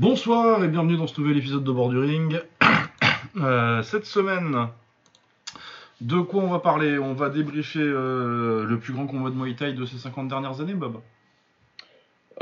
[0.00, 2.40] Bonsoir et bienvenue dans ce nouvel épisode de Bord du Ring.
[3.36, 4.66] Euh, cette semaine,
[6.00, 6.98] de quoi on va parler?
[6.98, 10.60] On va débriefer euh, le plus grand combat de Muay Thai de ces 50 dernières
[10.60, 11.00] années, Bob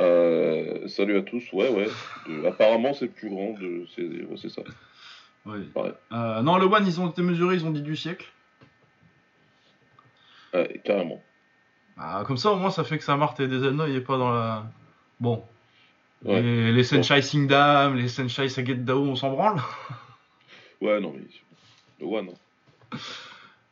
[0.00, 1.88] Euh, salut à tous, ouais, ouais.
[2.26, 3.84] De- apparemment, c'est le plus grand, de...
[3.94, 4.62] c'est ouais, c'est ça.
[5.44, 5.58] Ouais.
[6.12, 8.26] Euh, non, le One, ils ont été mesurés, ils ont dit du siècle.
[10.54, 11.20] Ouais, carrément.
[11.98, 14.16] Ah, comme ça, au moins, ça fait que ça Marthe et des Hanoï et pas
[14.16, 14.64] dans la.
[15.20, 15.44] Bon.
[16.24, 16.42] Ouais.
[16.42, 19.60] Les, les Senshai Singdam, les Senshai Saget Dao, on s'en branle?
[20.80, 21.22] Ouais, non, mais.
[22.00, 22.30] Le One.
[22.30, 22.98] hein.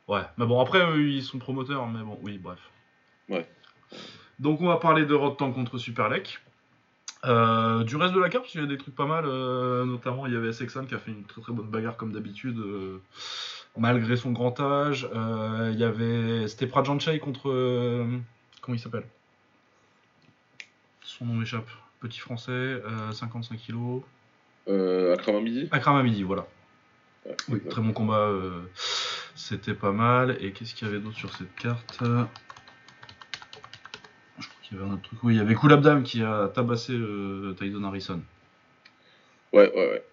[0.07, 2.59] Ouais, mais bon, après, eux, ils sont promoteurs, mais bon, oui, bref.
[3.27, 3.45] Ouais.
[4.39, 6.39] Donc, on va parler de Road Tank contre Superlek.
[7.25, 9.85] Euh, du reste de la carte, parce qu'il y a des trucs pas mal, euh,
[9.85, 12.59] notamment il y avait Sexan qui a fait une très très bonne bagarre comme d'habitude,
[12.59, 13.01] euh,
[13.75, 15.09] malgré son grand âge.
[15.13, 17.49] Il y avait c'était Prajanchai contre.
[18.61, 19.07] comment il s'appelle?
[21.01, 21.67] Son nom m'échappe.
[21.99, 24.03] Petit français, euh, 55 kilos.
[24.67, 26.45] Euh, Akram à midi Akram Hamidi, voilà.
[27.49, 28.19] Oui, très bon combat.
[28.27, 28.61] euh,
[29.35, 30.37] C'était pas mal.
[30.41, 31.97] Et qu'est-ce qu'il y avait d'autre sur cette carte?
[31.99, 32.05] Je
[34.47, 35.19] crois qu'il y avait un autre truc.
[35.23, 38.21] Oui, il y avait Kulabdam qui a tabassé euh, Tyson Harrison.
[39.53, 40.03] Ouais, ouais, ouais.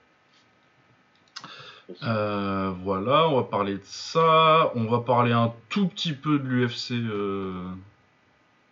[2.04, 4.72] Euh, voilà, on va parler de ça.
[4.74, 6.92] On va parler un tout petit peu de l'UFC.
[6.92, 7.62] euh,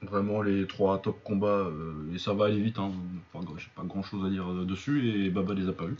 [0.02, 1.46] Vraiment les trois top combats.
[1.46, 2.78] euh, et ça va aller vite.
[2.78, 2.90] Hein.
[3.32, 5.08] Enfin, J'ai pas grand chose à dire euh, dessus.
[5.08, 5.96] Et Baba les a pas eu.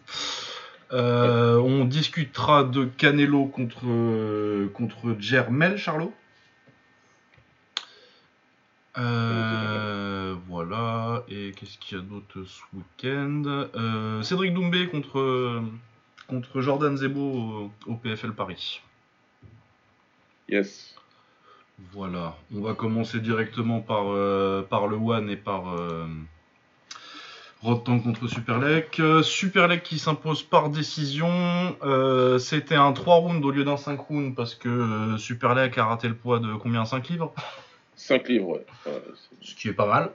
[0.92, 3.86] Euh, on discutera de Canelo contre,
[4.72, 6.12] contre Jermel Charlot.
[10.48, 14.22] Voilà, et qu'est-ce qu'il y a d'autre ce week-end?
[14.22, 15.62] Cédric Doumbé contre,
[16.26, 18.82] contre Jordan Zebo au PFL Paris.
[20.48, 20.94] Yes.
[21.90, 26.06] Voilà, on va commencer directement par, euh, par le One et par euh,
[27.62, 28.98] Rod Tank contre Superlek.
[29.00, 31.28] Euh, Superlek qui s'impose par décision.
[31.82, 35.86] Euh, C'était un 3 rounds au lieu d'un 5 rounds parce que euh, Superlek a
[35.86, 36.84] raté le poids de combien?
[36.84, 37.34] 5 livres?
[37.96, 38.66] 5 livres, ouais.
[39.42, 40.10] Ce qui est pas mal.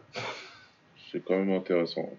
[1.11, 2.09] c'est quand même intéressant.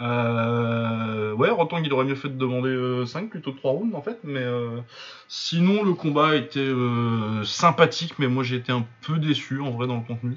[0.00, 4.02] Euh, ouais, Rotang, il aurait mieux fait de demander 5 plutôt que 3 rounds en
[4.02, 4.80] fait, mais euh,
[5.28, 9.86] sinon le combat était euh, sympathique, mais moi j'ai été un peu déçu en vrai
[9.86, 10.36] dans le contenu.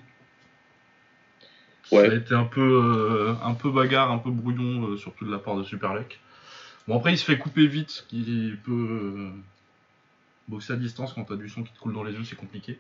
[1.84, 2.18] Ça a Ouais.
[2.18, 5.56] été un peu, euh, un peu bagarre, un peu brouillon, euh, surtout de la part
[5.56, 6.20] de Superlek.
[6.88, 9.30] Bon après il se fait couper vite, ce qui peut euh,
[10.48, 12.80] boxer à distance quand t'as du son qui te coule dans les yeux, c'est compliqué.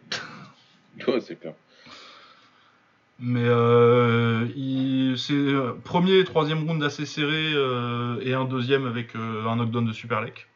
[1.07, 1.53] Ouais, c'est clair.
[3.19, 8.85] Mais euh, il- c'est euh, premier et troisième round assez serré euh, et un deuxième
[8.85, 10.47] avec euh, un knockdown de Superlek.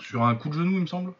[0.00, 1.12] Sur un coup de genou, il me semble.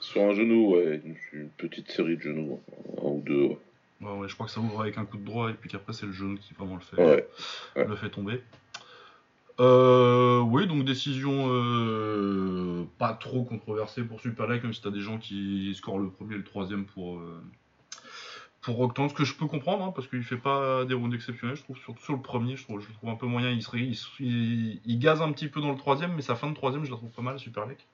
[0.00, 1.00] Sur un genou, ouais,
[1.32, 2.60] une, petite série de genoux,
[2.98, 3.58] un ou deux, ouais.
[4.02, 5.94] Ouais, ouais, je crois que ça ouvre avec un coup de droit et puis qu'après
[5.94, 7.26] c'est le genou qui vraiment le fait,
[7.76, 8.40] le fait tomber.
[9.58, 15.72] Euh, oui, donc décision pas trop controversée pour Superlek, même si t'as des gens qui
[15.74, 17.18] scorent le premier et le troisième pour,
[18.66, 21.54] pour Octan, ce que je peux comprendre, hein, parce qu'il fait pas des rounds exceptionnels,
[21.54, 25.22] je trouve, surtout sur le premier, je trouve, je trouve un peu moyen, il, gaze
[25.22, 27.22] un petit peu dans le troisième, mais sa fin de troisième, je la trouve pas
[27.22, 27.86] mal, Superlek.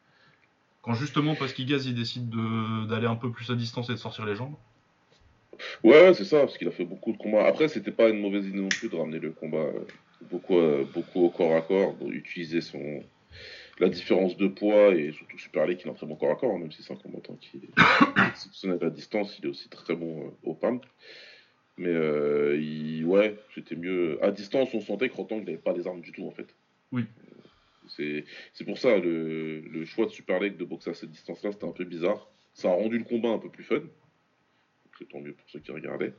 [0.80, 3.92] Quand justement, parce qu'il gaze, il décide de- d'aller un peu plus à distance et
[3.92, 4.54] de sortir les jambes.
[5.84, 7.44] Ouais, c'est ça, parce qu'il a fait beaucoup de combats.
[7.44, 9.84] Après, c'était pas une mauvaise idée non plus de ramener le combat euh,
[10.22, 12.60] beaucoup, euh, beaucoup au corps à corps, d'utiliser
[13.78, 16.58] la différence de poids et surtout Super League qui très bon corps à corps, hein,
[16.58, 17.60] même si c'est un combattant qui
[18.32, 20.80] exceptionnel à distance, il est aussi très bon euh, au PAM.
[21.78, 24.18] Mais euh, il- ouais, c'était mieux.
[24.22, 26.46] À distance, on sentait que Rotang n'avait pas les armes du tout en fait.
[26.92, 27.04] Oui.
[27.98, 28.22] Euh,
[28.54, 31.64] C'est pour ça le, le choix de Super League de boxer à cette distance-là, c'était
[31.66, 32.28] un peu bizarre.
[32.54, 33.80] Ça a rendu le combat un peu plus fun.
[34.98, 36.12] C'est tant mieux pour ceux qui regardaient.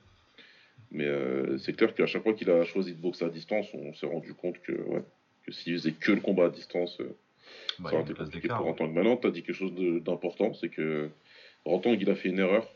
[0.92, 3.94] Mais euh, c'est clair qu'à chaque fois qu'il a choisi de boxer à distance, on
[3.94, 5.04] s'est rendu compte que, ouais,
[5.46, 6.98] que s'il faisait que le combat à distance,
[7.80, 8.88] Bah, ça aurait été compliqué pour Rotang.
[8.88, 9.74] Maintenant, tu as dit quelque chose
[10.04, 11.10] d'important, c'est que
[11.66, 12.68] Rotang, il a fait une erreur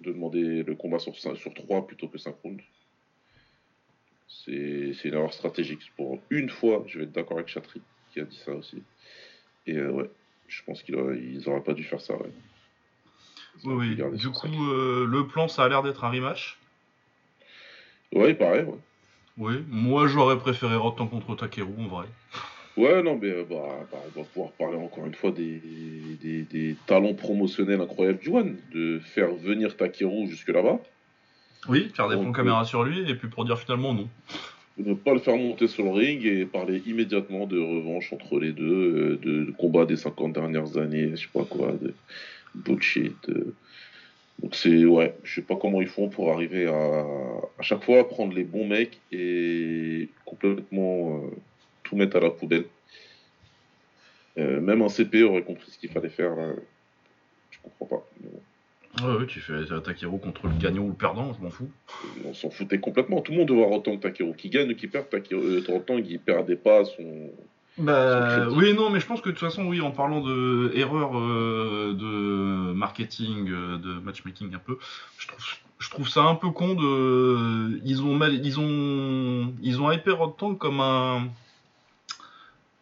[0.00, 2.62] de demander le combat sur, cin- sur 3 plutôt que 5 rounds.
[4.28, 5.92] C'est c'est une erreur stratégique.
[5.96, 7.82] Pour une fois, je vais être d'accord avec Chatri,
[8.12, 8.82] qui a dit ça aussi.
[9.66, 10.10] Et euh, ouais,
[10.48, 10.94] je pense qu'ils
[11.44, 12.14] n'auraient pas dû faire ça.
[12.16, 12.30] Ouais.
[13.64, 14.18] Oui, oui.
[14.18, 16.58] Du coup, euh, le plan, ça a l'air d'être un rematch.
[18.12, 18.78] Ouais, pareil, ouais.
[19.36, 22.06] Oui, moi j'aurais préféré Rotan contre Takeru en vrai.
[22.76, 25.60] Ouais, non, mais euh, bah, bah, on va pouvoir parler encore une fois des,
[26.22, 30.78] des, des talents promotionnels incroyables du One, de faire venir Takeru jusque là-bas,
[31.68, 34.08] Oui, faire des plans euh, caméra sur lui et puis pour dire finalement non.
[34.78, 38.52] ne pas le faire monter sur le ring et parler immédiatement de revanche entre les
[38.52, 41.92] deux, euh, de, de combat des 50 dernières années, je sais pas quoi, de
[42.54, 43.30] bullshit.
[44.40, 47.04] Donc c'est, ouais, je sais pas comment ils font pour arriver à,
[47.58, 51.20] à chaque fois prendre les bons mecs et complètement
[51.96, 52.64] mettre à la poubelle.
[54.38, 56.34] Euh, même un CP aurait compris ce qu'il fallait faire.
[56.36, 56.52] Là.
[57.50, 58.06] Je comprends pas.
[59.02, 61.70] Ouais, ouais, tu fais Takeru contre le gagnant ou le perdant, je m'en fous.
[62.24, 63.20] On s'en foutait complètement.
[63.20, 65.08] Tout le monde devait voir autant que Takeru qui gagne ou qui perd.
[65.08, 67.30] Takeru, euh, autant qu'il perdait pas son.
[67.78, 71.16] Bah, oui, non, mais je pense que de toute façon, oui, en parlant de erreur
[71.16, 74.76] euh, de marketing, euh, de matchmaking un peu,
[75.18, 75.44] je trouve,
[75.78, 77.80] je trouve ça un peu con de.
[77.84, 81.28] Ils ont mal, ils ont, ils ont hyper autant comme un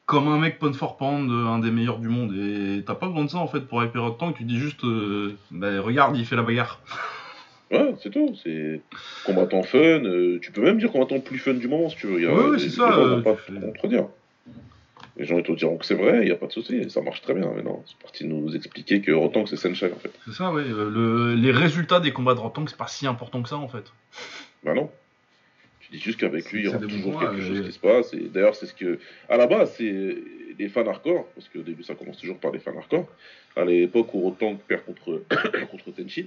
[0.09, 2.33] comme un mec pound for pound, un des meilleurs du monde.
[2.35, 4.37] Et t'as pas besoin de ça en fait pour hot tank.
[4.39, 6.81] Tu dis juste, euh, bah, regarde, il fait la bagarre.
[7.71, 8.35] Ouais, c'est tout.
[8.43, 8.81] C'est
[9.27, 9.79] combattant fun.
[9.79, 12.27] euh, tu peux même dire combattant le plus fun du moment si tu veux.
[12.27, 14.07] A- Ouais, c'est ça, gens euh, pas fais- contredire.
[15.19, 17.03] Les gens ils te diront que c'est vrai, il n'y a pas de souci, ça
[17.03, 17.51] marche très bien.
[17.55, 20.11] Mais non, c'est parti de nous expliquer que que c'est Senshai en fait.
[20.25, 20.63] C'est ça, ouais.
[20.63, 23.57] euh, le- les résultats des combats de hot tank, c'est pas si important que ça
[23.59, 23.85] en fait.
[24.65, 24.89] Bah non.
[25.91, 27.79] Tu dis juste qu'avec lui, il y aura toujours quelque points, chose euh, qui se
[27.79, 28.13] passe.
[28.15, 28.99] Et d'ailleurs, c'est ce que.
[29.29, 30.17] À la base, c'est
[30.59, 33.09] les fans hardcore, parce qu'au début, ça commence toujours par les fans hardcore.
[33.57, 35.23] À l'époque où Rotang perd contre,
[35.71, 36.27] contre Tenshin,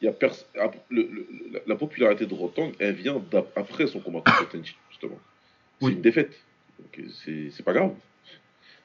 [0.00, 3.22] il y a pers- ap- le- le- la, la popularité de Rotang, elle vient
[3.56, 5.18] après son combat contre Tenshin, justement.
[5.80, 5.92] C'est Oui.
[5.94, 6.38] une défaite.
[6.78, 7.92] Donc euh, c'est pas grave.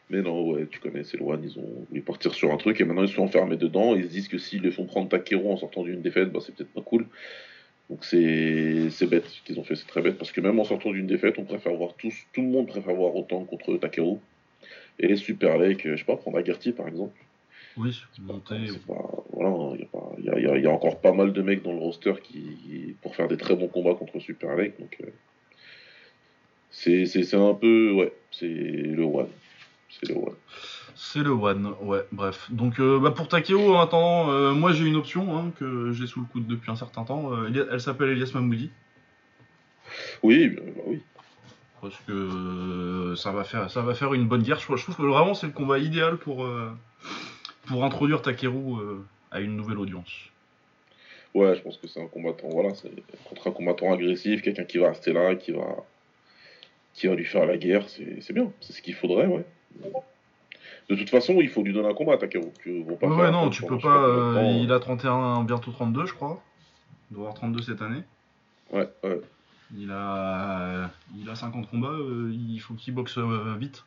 [0.09, 2.85] Mais non, ouais, tu connais, c'est loin, ils ont voulu partir sur un truc et
[2.85, 3.93] maintenant ils sont enfermés dedans.
[3.95, 6.55] Ils se disent que s'ils les font prendre Takeru en sortant d'une défaite, bah, c'est
[6.55, 7.05] peut-être pas cool.
[7.89, 10.66] Donc c'est c'est bête ce qu'ils ont fait, c'est très bête parce que même en
[10.66, 14.18] sortant d'une défaite, on préfère voir tous, tout le monde préfère voir autant contre Takeru.
[15.00, 17.16] Et les Super Lake, euh, je sais pas, prendre Agarty par exemple.
[17.78, 17.92] Oui,
[18.24, 18.56] monter.
[18.74, 21.42] C'est pas, voilà, il y, a pas- il y a- y encore pas mal de
[21.44, 24.80] mecs dans le roster qui, pour faire des très bons combats contre Super Lake.
[24.80, 25.07] Donc euh,
[26.72, 29.30] c'est c'est- c'est un peu, ouais, c'est le one.
[29.89, 30.36] C'est le one.
[30.99, 32.47] C'est le one, ouais, bref.
[32.51, 36.07] Donc euh, bah, pour Takeo, en attendant, euh, moi j'ai une option hein, que j'ai
[36.07, 37.31] sous le coude depuis un certain temps.
[37.33, 38.71] Euh, elle s'appelle Elias Mamoudi.
[40.23, 41.01] Oui, bah oui.
[41.81, 44.57] Parce que ça va faire, ça va faire une bonne guerre.
[44.57, 46.47] Je, trouve- je trouve que vraiment c'est le combat idéal pour,
[47.67, 48.77] pour introduire Takeru
[49.29, 50.11] à une nouvelle audience.
[51.35, 52.89] Ouais, je pense que c'est un combattant, voilà, c'est
[53.25, 55.67] contre un combattant agressif, quelqu'un qui va rester là, qui va,
[56.95, 59.45] qui va lui faire la guerre, c'est c'est bien, c'est ce qu'il faudrait, ouais.
[60.89, 62.48] De toute façon, il faut lui donner un combat Takeru.
[62.63, 64.07] Tu pas Ouais, faire non, tu peux pas.
[64.07, 64.60] euh, hein.
[64.63, 66.42] il a 31, bientôt 32, je crois.
[67.12, 68.04] Il doit avoir 32 cette année.
[68.72, 69.22] Ouais, ouais.
[69.75, 73.84] Il a, il a 50 combats, euh, il faut qu'il boxe euh, vite.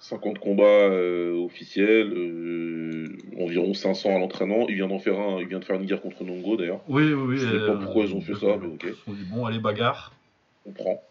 [0.00, 4.66] 50 combats euh, officiels, euh, environ 500 à l'entraînement.
[4.68, 6.80] Il vient d'en faire un, il vient de faire une guerre contre Nongo d'ailleurs.
[6.88, 7.36] Oui, oui, oui.
[7.36, 8.84] Je sais euh, pas pourquoi ils ont fait ça, mais ok.
[8.84, 10.12] Ils se sont dit, bon, allez, bagarre.
[10.66, 11.02] On prend.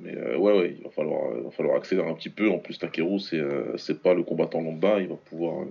[0.00, 2.48] Mais euh, ouais, ouais, il va falloir, il va falloir accélérer un petit peu.
[2.50, 5.66] En plus, Takeru, c'est euh, c'est pas le combattant lamba, il va pouvoir, euh,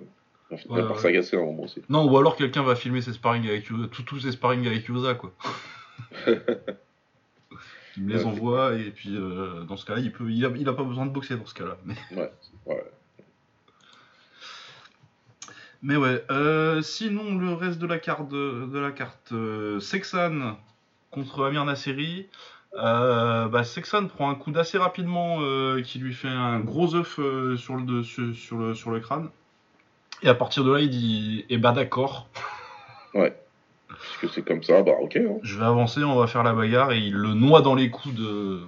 [0.49, 1.01] il va finir Ouais, par ouais.
[1.01, 1.81] s'agacer à un moment aussi.
[1.89, 5.13] Non, ou alors quelqu'un va filmer ses sparring avec Yosa, tous ses sparring avec Yosa,
[5.15, 5.31] quoi.
[7.97, 10.67] il me les envoie, et puis euh, dans ce cas-là, il, peut, il, a, il
[10.67, 11.77] a pas besoin de boxer dans ce cas-là.
[11.85, 12.31] Mais, Ouais,
[12.65, 12.83] ouais.
[15.81, 20.57] mais ouais, euh, sinon, le reste de la carte, de la carte euh, Sexan
[21.11, 22.27] contre Amir Nasseri.
[22.77, 27.17] Euh, bah, Sexan prend un coup d'assez rapidement euh, qui lui fait un gros œuf
[27.19, 29.29] euh, sur, le, de- sur, sur le, sur le crâne.
[30.21, 32.27] Et à partir de là, il dit Eh bah d'accord,
[34.19, 35.15] Puisque c'est comme ça, bah ok.
[35.17, 35.37] hein.
[35.41, 36.91] je vais avancer, on va faire la bagarre.
[36.91, 38.59] Et il le noie dans les coups de.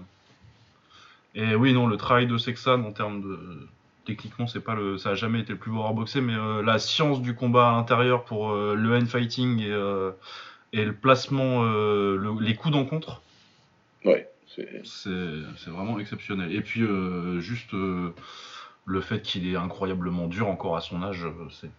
[1.36, 3.40] Et oui, non, le travail de Sexan en termes de.
[4.06, 6.64] Techniquement, c'est pas le, ça a jamais été le plus beau à boxer, mais euh,
[6.64, 9.72] la science du combat intérieur pour euh, le hand fighting et,
[10.74, 13.22] et le placement, le- les coups d'encontre,
[14.06, 15.70] Ouais, c'est.
[15.70, 16.54] vraiment exceptionnel.
[16.54, 18.14] Et puis, euh, juste euh,
[18.86, 21.70] le fait qu'il est incroyablement dur encore à son âge, euh, c'est.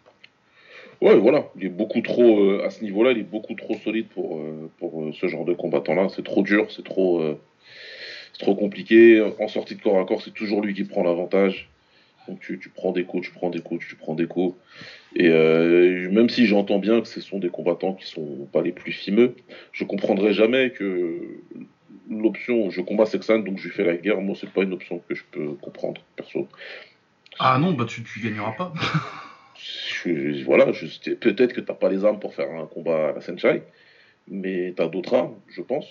[1.01, 1.49] Ouais, voilà.
[1.57, 2.41] Il est beaucoup trop.
[2.41, 4.41] euh, à ce niveau-là, il est beaucoup trop solide pour,
[4.79, 6.09] pour ce genre de combattant-là.
[6.15, 7.23] C'est trop dur, c'est trop.
[8.39, 9.21] trop compliqué.
[9.41, 11.71] En sortie de corps à corps, c'est toujours lui qui prend l'avantage.
[12.29, 14.55] Donc tu, tu prends des coups, tu prends des coups, tu prends des coups.
[15.17, 18.93] Et même si j'entends bien que ce sont des combattants qui sont pas les plus
[18.93, 19.35] fimeux,
[19.73, 21.41] je comprendrai jamais que
[22.09, 25.01] l'option je combats Sexan donc je lui fais la guerre, moi c'est pas une option
[25.09, 26.49] que je peux comprendre perso.
[27.39, 28.73] Ah non, bah tu, tu gagneras pas.
[29.57, 33.13] Je- je- voilà, je- peut-être que t'as pas les armes pour faire un combat à
[33.13, 33.63] la Senshai,
[34.29, 35.87] mais t'as d'autres armes, je pense,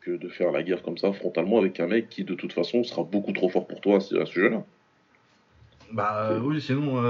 [0.00, 2.84] que de faire la guerre comme ça frontalement avec un mec qui de toute façon
[2.84, 4.64] sera beaucoup trop fort pour toi à ce, à ce jeu-là.
[5.92, 7.00] Bah euh, oui, sinon,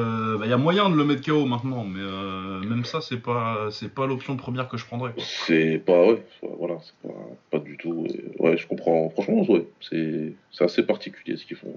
[0.43, 3.69] il y a moyen de le mettre KO maintenant, mais euh, même ça, c'est pas,
[3.71, 5.13] c'est pas l'option première que je prendrais.
[5.19, 6.23] C'est pas, ouais,
[6.59, 7.15] voilà, c'est pas,
[7.51, 8.07] pas du tout.
[8.11, 9.09] euh, Ouais, je comprends.
[9.11, 11.75] Franchement, ouais, c'est c'est assez particulier ce qu'ils font.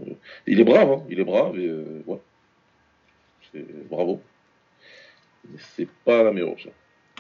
[0.48, 2.20] Il est brave, hein, il est brave, et euh, ouais.
[3.54, 4.22] C'est bravo.
[5.50, 6.72] Mais c'est pas la meilleure option.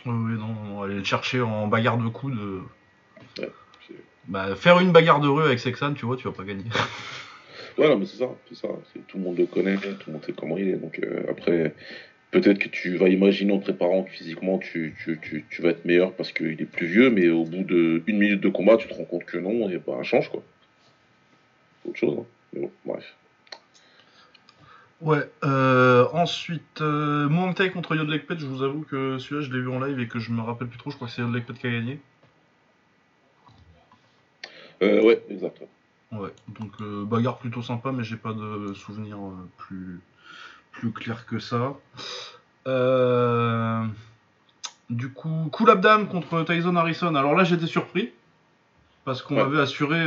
[0.05, 2.61] Oui, oui, non, non, aller le chercher en bagarre de coups de.
[3.39, 3.49] Ouais,
[4.27, 6.65] Bah, faire une bagarre de rue avec Sexan, tu vois, tu vas pas gagner.
[7.77, 8.69] Ouais, non, mais c'est ça, c'est ça.
[9.07, 10.77] Tout le monde le connaît, tout le monde sait comment il est.
[10.77, 11.75] Donc euh, après,
[12.31, 15.85] peut-être que tu vas imaginer en préparant que physiquement tu, tu, tu, tu vas être
[15.85, 18.87] meilleur parce qu'il est plus vieux, mais au bout de une minute de combat, tu
[18.87, 20.41] te rends compte que non, et bah change quoi.
[21.83, 22.17] C'est autre chose.
[22.19, 22.25] Hein.
[22.53, 23.15] Mais bon, bref.
[24.99, 27.29] Ouais, euh, ensuite, euh,
[27.71, 30.31] contre Yodlekpet, je vous avoue que celui-là je l'ai vu en live et que je
[30.31, 31.99] me rappelle plus trop, je crois que c'est Yodlekpet qui a gagné.
[34.81, 35.61] Euh, ouais, exact.
[36.11, 36.33] Ouais.
[36.59, 39.99] Donc euh, bagarre plutôt sympa, mais j'ai pas de souvenir euh, plus,
[40.71, 41.73] plus clair que ça.
[42.67, 43.85] Euh,
[44.89, 47.15] du coup, Cool Abdam contre Tyson Harrison.
[47.15, 48.11] Alors là, j'étais surpris.
[49.05, 49.43] Parce qu'on Ouais.
[49.43, 50.05] m'avait assuré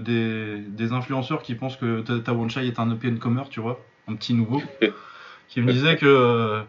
[0.00, 4.16] des, des influenceurs qui pensent que Ta- Tawanchai est un up comer, tu vois, un
[4.16, 4.60] petit nouveau,
[5.48, 6.64] qui me disaient que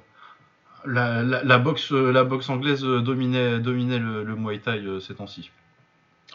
[0.86, 5.50] la, la, la boxe, la boxe anglaise dominait, dominait le, le Muay Thai ces temps-ci.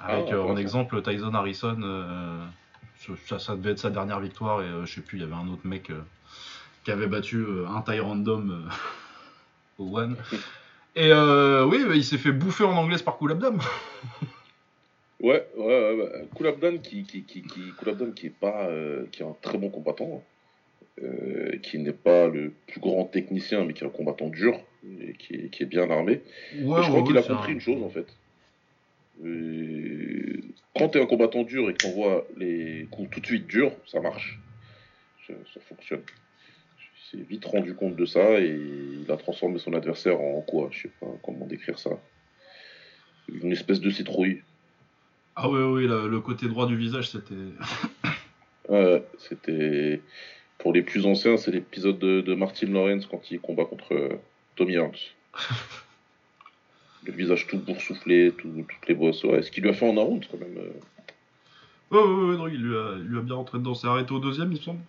[0.01, 2.45] Avec Ah, euh, en exemple Tyson Harrison, euh,
[3.27, 5.35] ça, ça devait être sa dernière victoire et euh, je sais plus, il y avait
[5.35, 6.01] un autre mec euh,
[6.85, 8.69] qui avait battu un taille random
[9.79, 10.17] au one.
[10.97, 13.59] Et oui, bah, il s'est fait bouffer en anglaise par Cool Abdam.
[15.21, 16.49] Ouais, ouais, ouais.
[16.49, 17.73] Abdan qui, qui, qui, qui,
[18.15, 18.69] qui est pas,
[19.11, 20.23] qui est un très bon combattant,
[21.03, 24.61] euh, qui n'est pas le plus grand technicien, mais qui est un combattant dur
[25.01, 26.21] et qui est, qui est bien armé.
[26.61, 28.07] Ouais, Et je crois ouais, qu'il a compris un- une chose en fait.
[29.23, 30.41] Euh,
[30.77, 33.47] Quand tu es un combattant dur et que tu envoies les coups tout de suite
[33.47, 34.39] durs, ça marche.
[35.27, 36.03] Ça, ça fonctionne.
[37.13, 38.57] Il s'est vite rendu compte de ça et
[39.03, 40.69] il a transformé son adversaire en quoi?
[40.73, 41.91] Je sais pas comment décrire ça.
[43.29, 44.43] Une espèce de citrouille.
[45.37, 47.35] Ah oui, oui, le, le côté droit du visage, c'était.
[48.69, 50.01] Ouais, c'était.
[50.57, 54.09] Pour les plus anciens, c'est l'épisode de, de Martin Lawrence quand il combat contre euh,
[54.57, 54.93] Tommy Hearns.
[57.07, 59.23] Le visage tout boursouflé, tout, toutes les bosses.
[59.25, 60.57] Ouais, ce qu'il lui a fait en un round quand même.
[60.57, 60.71] euh.
[61.91, 63.75] Ouais, ouais, ouais, non, il lui, a, il lui a bien rentré dedans.
[63.75, 64.81] C'est arrêté au deuxième, il me semble.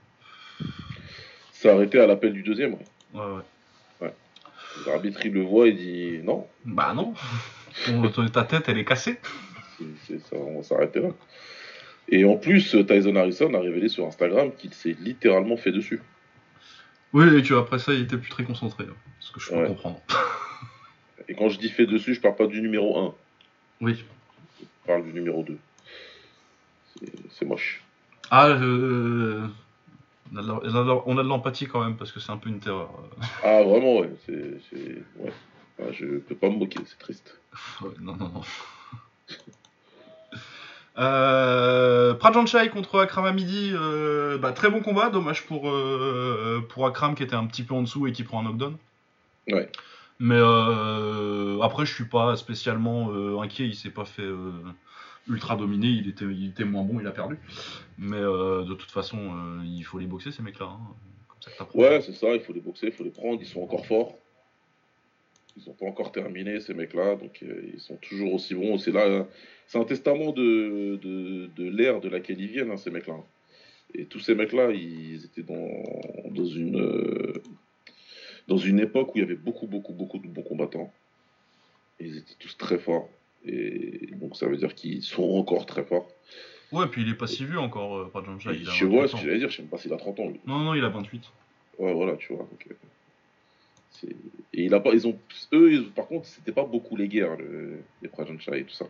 [1.52, 2.74] C'est arrêté à l'appel du deuxième.
[2.74, 2.86] ouais.
[3.14, 3.22] Ouais,
[4.02, 4.14] ouais.
[4.86, 7.14] L'arbitre il le voit et dit non, Bah non.
[7.86, 9.20] Ton- ta tête, elle est cassée.
[10.08, 11.10] c'est- ça, on va s'arrêter là.
[12.08, 16.00] Et en plus, Tyson Harrison a révélé sur Instagram qu'il s'est littéralement fait dessus.
[17.14, 18.86] Oui, et qu'après ça, il était plus très concentré.
[18.90, 19.68] hein, ce que je peux Ouais.
[19.68, 20.02] comprendre.
[21.27, 23.13] Et quand je dis fait dessus, je parle pas du numéro 1,
[23.82, 24.03] Oui.
[24.60, 25.58] je parle du numéro 2.
[27.32, 27.82] C'est- moche.
[28.32, 29.46] Ah, euh,
[30.34, 30.48] on a de
[30.88, 32.89] la- on a de l'empathie quand même, parce que c'est un peu une terreur.
[33.44, 34.10] Ah, vraiment, ouais.
[34.25, 35.34] C'est, c'est- ouais.
[35.79, 37.38] Ah, je peux pas me moquer, c'est triste.
[37.82, 38.41] Ouais, non, non, non.
[40.98, 47.15] Euh, Prajanchai contre Akram Hamidi, euh, bah, très bon combat, dommage pour, euh, pour Akram
[47.15, 48.77] qui était un petit peu en dessous et qui prend un knockdown.
[49.51, 49.70] Ouais.
[50.20, 54.52] Mais euh, après, je suis pas spécialement euh, inquiet, il s'est pas fait euh,
[55.28, 57.38] ultra dominer, il était, il était moins bon, il a perdu.
[57.98, 59.20] Mais de toute façon,
[59.66, 60.68] il faut les boxer ces mecs-là.
[60.68, 61.66] hein.
[61.74, 64.18] Ouais, c'est ça, il faut les boxer, il faut les prendre, ils sont encore forts.
[65.58, 68.78] Ils sont pas encore terminés, ces mecs-là, donc ils sont toujours aussi bons.
[68.78, 69.28] C'est là, hein.
[69.68, 73.16] c'est un testament de, de, de l'ère de laquelle ils viennent, hein, ces mecs-là.
[73.94, 77.34] Et tous ces mecs-là, ils étaient dans, dans une
[78.48, 80.94] dans une époque où il y avait beaucoup, beaucoup, beaucoup de bons combattants.
[82.00, 83.10] Et ils étaient tous très forts.
[83.44, 86.08] Et donc ça veut dire qu'ils sont encore très forts.
[86.72, 88.50] Ouais, puis il est pas si vieux encore, euh, Prajanchai.
[88.60, 89.98] il a je 28 vois ce que j'allais dire, je sais même pas s'il a
[89.98, 90.30] 30 ans.
[90.30, 90.42] lui.
[90.46, 91.24] Non, non, il a 28.
[91.78, 92.44] Ouais, voilà, tu vois.
[92.44, 92.75] donc, euh,
[94.54, 95.18] et il a pas, ils ont,
[95.54, 98.86] eux, ils- par contre, c'était pas beaucoup les guerres, le- les Prajanchai et tout ça.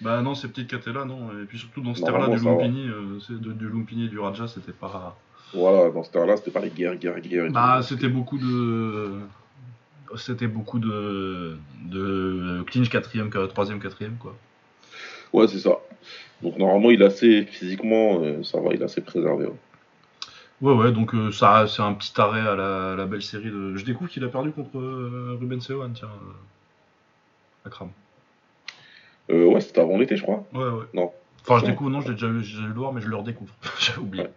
[0.00, 1.30] Bah non, ces petites catés là, non.
[1.42, 2.44] Et puis surtout dans ce terre-là du.
[2.44, 5.18] Lumpini, euh, de- du Lumpini et du Raja, c'était pas.
[5.56, 7.50] Voilà, dans ce temps-là, c'était pas les guerres, guerres, guerres.
[7.50, 9.12] Bah, c'était beaucoup de.
[10.16, 11.56] C'était beaucoup de.
[11.84, 14.36] de clinch 4ème, 3ème, 4ème, quoi.
[15.32, 15.78] Ouais, c'est ça.
[16.42, 19.46] Donc normalement, il est assez physiquement, euh, ça va, il est assez préservé.
[19.46, 19.52] ouais.
[20.62, 23.50] Ouais, ouais, donc euh, ça, c'est un petit arrêt à la, à la belle série
[23.50, 23.76] de.
[23.76, 26.08] Je découvre qu'il a perdu contre euh, Ruben Seoane, tiens.
[26.08, 27.90] Euh, Akram.
[29.30, 30.46] Euh, ouais, c'était avant l'été, je crois.
[30.54, 30.84] Ouais, ouais.
[30.94, 31.12] Non.
[31.42, 33.54] Enfin, je découvre, non, je l'ai déjà eu, j'ai le voir, mais je le redécouvre.
[33.78, 34.24] J'avais oublié.
[34.24, 34.30] Ouais.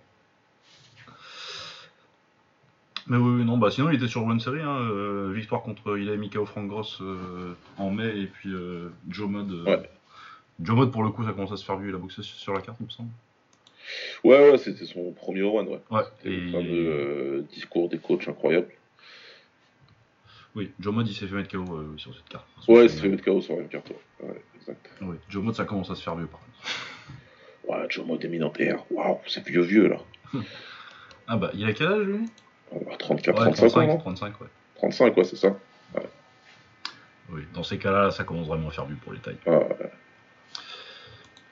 [3.09, 6.09] Mais oui, non, bah sinon il était sur bonne série, hein, euh, victoire contre il
[6.09, 9.51] a Mikao Frank Gross euh, en mai et puis euh, Joe Mod.
[9.51, 9.89] euh, Ouais.
[10.61, 12.53] Joe Mod pour le coup ça commence à se faire vieux, il a boxé sur
[12.53, 13.09] la carte il me semble.
[14.23, 15.81] Ouais, ouais, c'était son premier one, ouais.
[15.89, 18.67] Ouais, C'était et fameux euh, discours des coachs incroyable.
[20.55, 22.45] oui, Joe Mod il s'est fait mettre KO sur cette carte.
[22.67, 23.89] Ouais, il s'est fait mettre KO sur la même carte.
[23.89, 24.87] Ouais, Ouais, exact.
[25.01, 26.59] Oui, Joe Mod ça commence à se faire vieux par contre.
[27.81, 28.83] Ouais, Joe Mod éminentaire.
[28.91, 29.97] Waouh, c'est vieux, vieux, là.
[31.31, 32.25] Ah bah il a quel âge lui?
[32.99, 34.47] 34, Ouais, 35 ans, 35, non 35, ouais.
[34.75, 35.55] 35, ouais, c'est ça.
[37.31, 39.37] Oui, dans ces cas-là, ça commence vraiment à faire vieux pour les tailles.
[39.45, 39.59] Ah,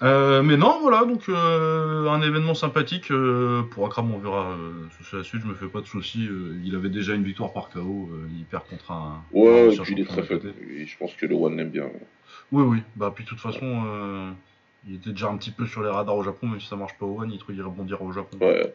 [0.03, 3.09] Euh, mais non, voilà, donc euh, un événement sympathique.
[3.09, 4.55] euh, pour Akram, on verra
[5.01, 6.29] sur la suite, je me fais pas de soucis.
[6.63, 9.23] il avait déjà une victoire par KO, il perd contre un.
[9.31, 10.21] Ouais, et ancien puis il est très.
[10.71, 11.89] Et je pense que le One l'aime bien.
[12.51, 14.35] Oui, oui, bah puis de toute façon,
[14.87, 16.95] il était déjà un petit peu sur les radars au Japon, même si ça marche
[16.99, 18.37] pas au One, il trouve y rebondir au Japon.
[18.39, 18.73] Ouais.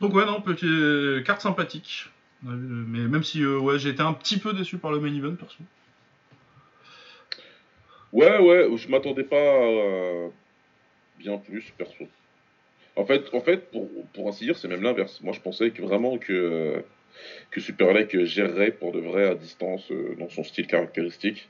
[0.00, 2.10] Donc ouais, non, petite euh, carte sympathique.
[2.46, 5.34] Euh, Mais même si euh, ouais, j'ai un petit peu déçu par le main event,
[5.34, 5.58] perso.
[8.12, 10.30] Ouais, ouais, je m'attendais pas à
[11.18, 12.06] bien plus, perso.
[12.96, 15.20] En fait, en fait pour, pour ainsi dire, c'est même l'inverse.
[15.22, 16.84] Moi, je pensais que vraiment que,
[17.50, 21.48] que Super Lake gérerait pour de vrai à distance euh, dans son style caractéristique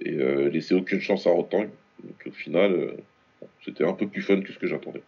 [0.00, 1.66] et euh, laisser aucune chance à Rotang.
[2.02, 2.96] Donc au final, euh,
[3.64, 5.02] c'était un peu plus fun que ce que j'attendais.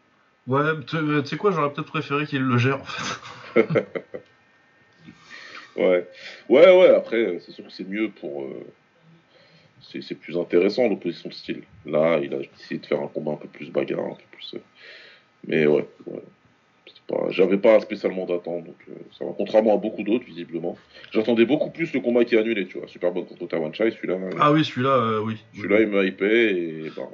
[0.48, 3.66] Ouais, tu tu sais quoi, j'aurais peut-être préféré qu'il le gère en fait.
[5.76, 6.04] Ouais,
[6.48, 6.88] ouais, ouais.
[6.88, 8.42] Après, euh, c'est sûr que c'est mieux pour.
[8.42, 8.66] euh,
[9.80, 11.62] c'est c'est plus intéressant l'opposition de style.
[11.86, 14.54] Là, il a essayé de faire un combat un peu plus bagarre, un peu plus.
[14.54, 14.58] euh,
[15.46, 16.22] Mais ouais, ouais.
[17.06, 17.30] Pas...
[17.30, 19.30] J'avais pas spécialement d'attente, donc euh, ça va.
[19.36, 20.76] Contrairement à beaucoup d'autres, visiblement.
[21.12, 22.88] J'attendais beaucoup plus le combat qui est annulé, tu vois.
[22.88, 24.14] Super bon contre Tawan Chai, celui-là.
[24.14, 25.36] euh, Ah oui, celui-là, euh, oui.
[25.54, 27.06] Celui-là, il me hypait et ben,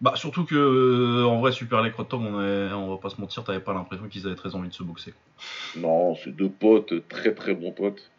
[0.00, 3.20] Bah surtout que euh, en vrai Super Lake Rotong, on, est- on va pas se
[3.20, 5.12] mentir, t'avais pas l'impression qu'ils avaient très envie de se boxer.
[5.76, 8.10] non, c'est deux potes, très très bons potes.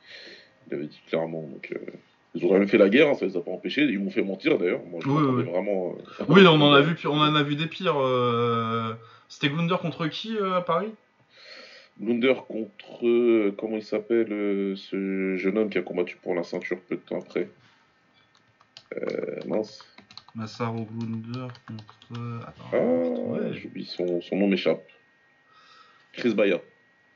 [0.68, 1.42] Il avait dit clairement.
[1.44, 1.80] Donc, euh,
[2.36, 3.84] Ils ont quand même fait la guerre, hein, ça les a pas empêchés.
[3.84, 4.82] Ils m'ont fait mentir d'ailleurs.
[4.86, 5.96] Moi, je Oui, vraiment.
[6.20, 7.98] euh, Oui, on en a vu, on en a vu des pires.
[8.00, 8.94] euh,
[9.30, 10.92] C'était Glunder contre qui euh, à Paris?
[11.98, 13.52] Blunder contre.
[13.58, 14.28] comment il s'appelle
[14.78, 17.48] ce jeune homme qui a combattu pour la ceinture peu de temps après?
[19.48, 19.86] Mince.
[20.40, 22.48] Massaro Glunder contre.
[22.48, 22.70] Attends.
[22.72, 23.54] Ah, ouais.
[23.54, 24.88] j'oublie son, son nom m'échappe.
[26.14, 26.62] Chris Baya.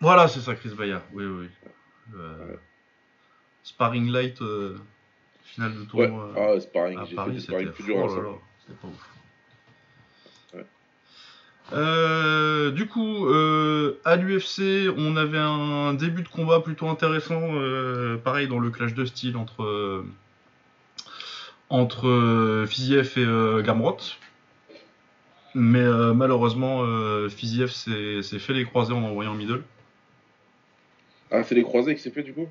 [0.01, 1.01] Voilà, c'est ça, Chris Baya.
[1.13, 1.47] Oui, oui.
[2.15, 2.59] Euh, Ouais.
[3.63, 4.77] Sparring Light, euh,
[5.45, 6.99] finale de Ouais, tournoi ah, sparring.
[6.99, 9.09] à Paris, c'était plus dur oh c'était pas ouf.
[10.53, 10.65] Ouais.
[11.71, 13.25] Euh, du coup,
[14.03, 17.39] à l'UFC, on avait un début de combat plutôt intéressant,
[18.25, 20.03] pareil dans le clash de style entre
[21.73, 23.97] entre euh, Fiziev et euh, Gamrot.
[25.55, 26.83] Mais euh, malheureusement,
[27.29, 29.63] Fiziev s'est fait les croiser en envoyant middle.
[31.31, 32.47] Ah, c'est les croisés qui s'est fait du coup?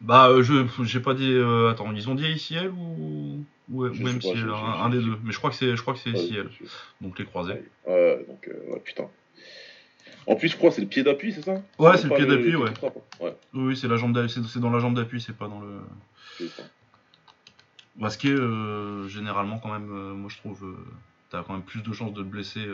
[0.00, 1.32] Bah, euh, je j'ai pas dit.
[1.32, 5.16] euh, attends, ils ont dit ACL ou ou, pas, MCL, je- un, des deux.
[5.24, 6.48] Mais je crois que c'est je crois que c'est Ouais, ACL.
[7.00, 7.62] Donc les croisés.
[7.86, 9.08] Ouais, donc, ouais, putain.
[10.26, 11.62] En plus, je crois que c'est le pied d'appui, c'est ça?
[11.78, 12.70] Ouais, c'est le pied d'appui, ouais.
[13.22, 13.32] hein.
[13.54, 15.80] Oui, c'est la jambe c'est dans la jambe d'appui, c'est pas dans le.
[17.96, 20.76] Bah, ce qui est euh, généralement quand même, euh, moi je trouve, euh,
[21.30, 22.66] t'as quand même plus de chances de te blesser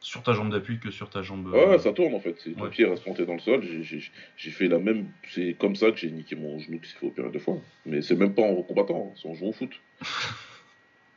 [0.00, 1.48] sur ta jambe d'appui que sur ta jambe.
[1.48, 2.36] Ouais, ouais, ça tourne en fait.
[2.38, 2.70] C'est ton ouais.
[2.70, 3.62] pied reste planté dans le sol.
[3.82, 5.08] J'ai- fait la même.
[5.28, 7.58] C'est comme ça que j'ai niqué mon genou qui s'est fait opérer deux fois.
[7.84, 9.70] Mais c'est même pas en combattant, hein, c'est en jouant au foot.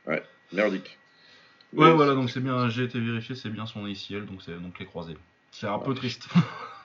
[0.06, 0.98] Ouais, merdique.
[1.74, 4.78] Ouais, voilà, donc c'est bien, j'ai été vérifié, c'est bien son ACL, donc c'est donc
[4.80, 5.14] les croisés.
[5.52, 6.26] C'est un peu triste.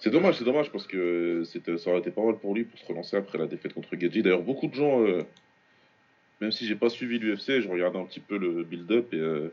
[0.00, 2.78] C'est dommage, c'est dommage parce que c'était- ça aurait été pas mal pour lui pour
[2.78, 4.22] se relancer après la défaite contre Gedji.
[4.22, 5.22] D'ailleurs, beaucoup de gens, euh,
[6.40, 9.50] même si j'ai pas suivi l'UFC, je regardais un petit peu le build-up et, euh,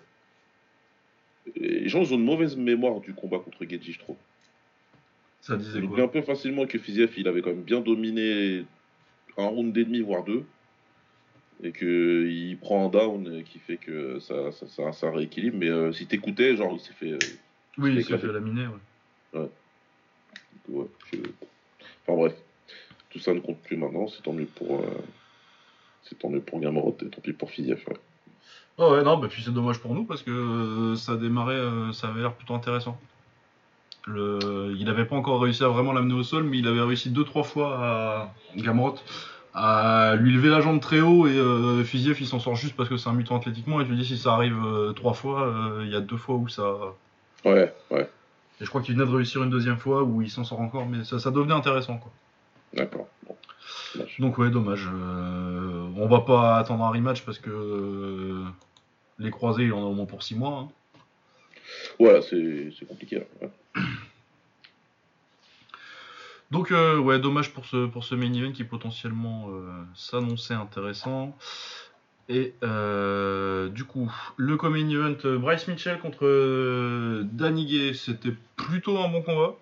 [1.55, 4.17] et les gens ont une mauvaise mémoire du combat contre Gedji, je trouve.
[5.41, 8.65] Ça disait quoi un peu facilement que Fiziev il avait quand même bien dominé
[9.37, 10.43] un round et demi voire deux
[11.63, 15.57] et que il prend un down euh, qui fait que ça, ça, ça, ça rééquilibre.
[15.57, 17.11] Mais euh, si t'écoutais, genre il s'est fait.
[17.11, 17.19] euh,
[17.77, 18.33] Oui, il s'est fait éclaté.
[18.33, 19.39] laminer, ouais.
[19.39, 19.49] Ouais,
[20.73, 22.33] Enfin bref,
[23.09, 25.03] tout ça ne compte plus maintenant, c'est tant mieux pour, euh,
[26.03, 27.83] c'est tant mieux pour Gamrot et tant pis pour Fiziev.
[27.87, 27.97] Ouais.
[28.77, 31.55] Oh ouais, non, bah puis c'est dommage pour nous parce que euh, ça a démarré,
[31.55, 32.99] euh, ça avait l'air plutôt intéressant.
[34.05, 34.73] Le...
[34.77, 37.25] Il avait pas encore réussi à vraiment l'amener au sol, mais il avait réussi deux
[37.25, 38.95] trois fois à Gamrot
[39.57, 42.89] à lui lever la jambe très haut et euh, Fiziev il s'en sort juste parce
[42.89, 45.81] que c'est un mutant athlétiquement et lui dis si ça arrive euh, trois fois, euh,
[45.83, 46.75] il y a deux fois où ça.
[47.43, 48.07] Ouais, ouais,
[48.59, 50.85] Et je crois qu'il venait de réussir une deuxième fois où il s'en sort encore,
[50.87, 52.11] mais ça, ça devenait intéressant quoi.
[52.73, 53.07] d'accord.
[53.27, 53.35] Bon.
[54.19, 54.87] Donc ouais, dommage.
[54.91, 58.43] Euh, on va pas attendre un rematch parce que euh,
[59.19, 60.59] les croisés il en a au moins pour six mois.
[60.59, 60.69] hein.
[61.99, 63.19] Ouais, c'est compliqué.
[63.19, 63.51] là, ouais.
[66.51, 71.35] Donc euh, ouais, dommage pour ce pour ce main event qui potentiellement euh, s'annonçait intéressant.
[72.29, 78.33] Et euh, du coup, le co-main event euh, Bryce Mitchell contre euh, Danny Gay, c'était
[78.57, 79.55] plutôt un bon combat.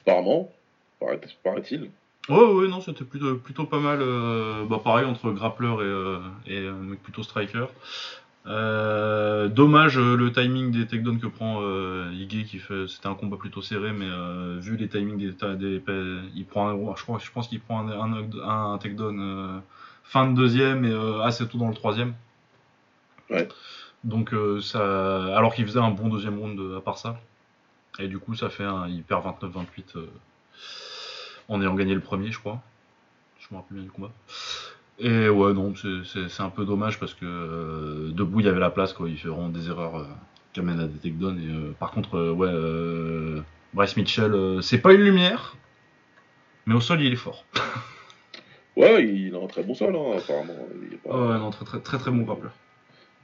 [0.00, 0.50] Apparemment,
[0.98, 1.90] paraît- paraît-il.
[2.28, 3.98] Ouais ouais non, c'était plutôt plutôt pas mal.
[4.00, 7.66] euh, bah pareil entre grappler et euh, et un mec plutôt striker.
[8.46, 11.62] Dommage le timing des takedowns que prend
[12.12, 14.08] Ige qui fait c'était un combat plutôt serré mais
[14.58, 15.82] vu les timings des,
[16.34, 19.62] il prend un, je crois je pense qu'il prend un, un, un takedown
[20.04, 22.14] fin de deuxième et euh, assez tôt dans le troisième.
[23.30, 23.48] Ouais.
[24.04, 27.18] Donc euh, ça, alors qu'il faisait un bon deuxième round euh, à part ça.
[27.98, 30.06] Et du coup, ça fait un, il perd 29-28 euh,
[31.48, 32.60] en ayant gagné le premier, je crois.
[33.38, 34.10] Je me rappelle bien du combat.
[34.98, 38.70] Et ouais, non, c'est- un peu dommage parce que euh, debout, il y avait la
[38.70, 39.08] place, quoi.
[39.08, 40.06] Il fait vraiment des erreurs euh,
[40.52, 41.38] qui amènent à des takedowns.
[41.40, 45.56] Et par contre, ouais, Bryce Mitchell, c'est pas une lumière,
[46.66, 47.44] mais au sol, il est fort.
[48.76, 50.54] Ouais, il a un très bon sol, hein, apparemment.
[50.82, 52.48] Il Ouais, non, très très très, très bon grappler.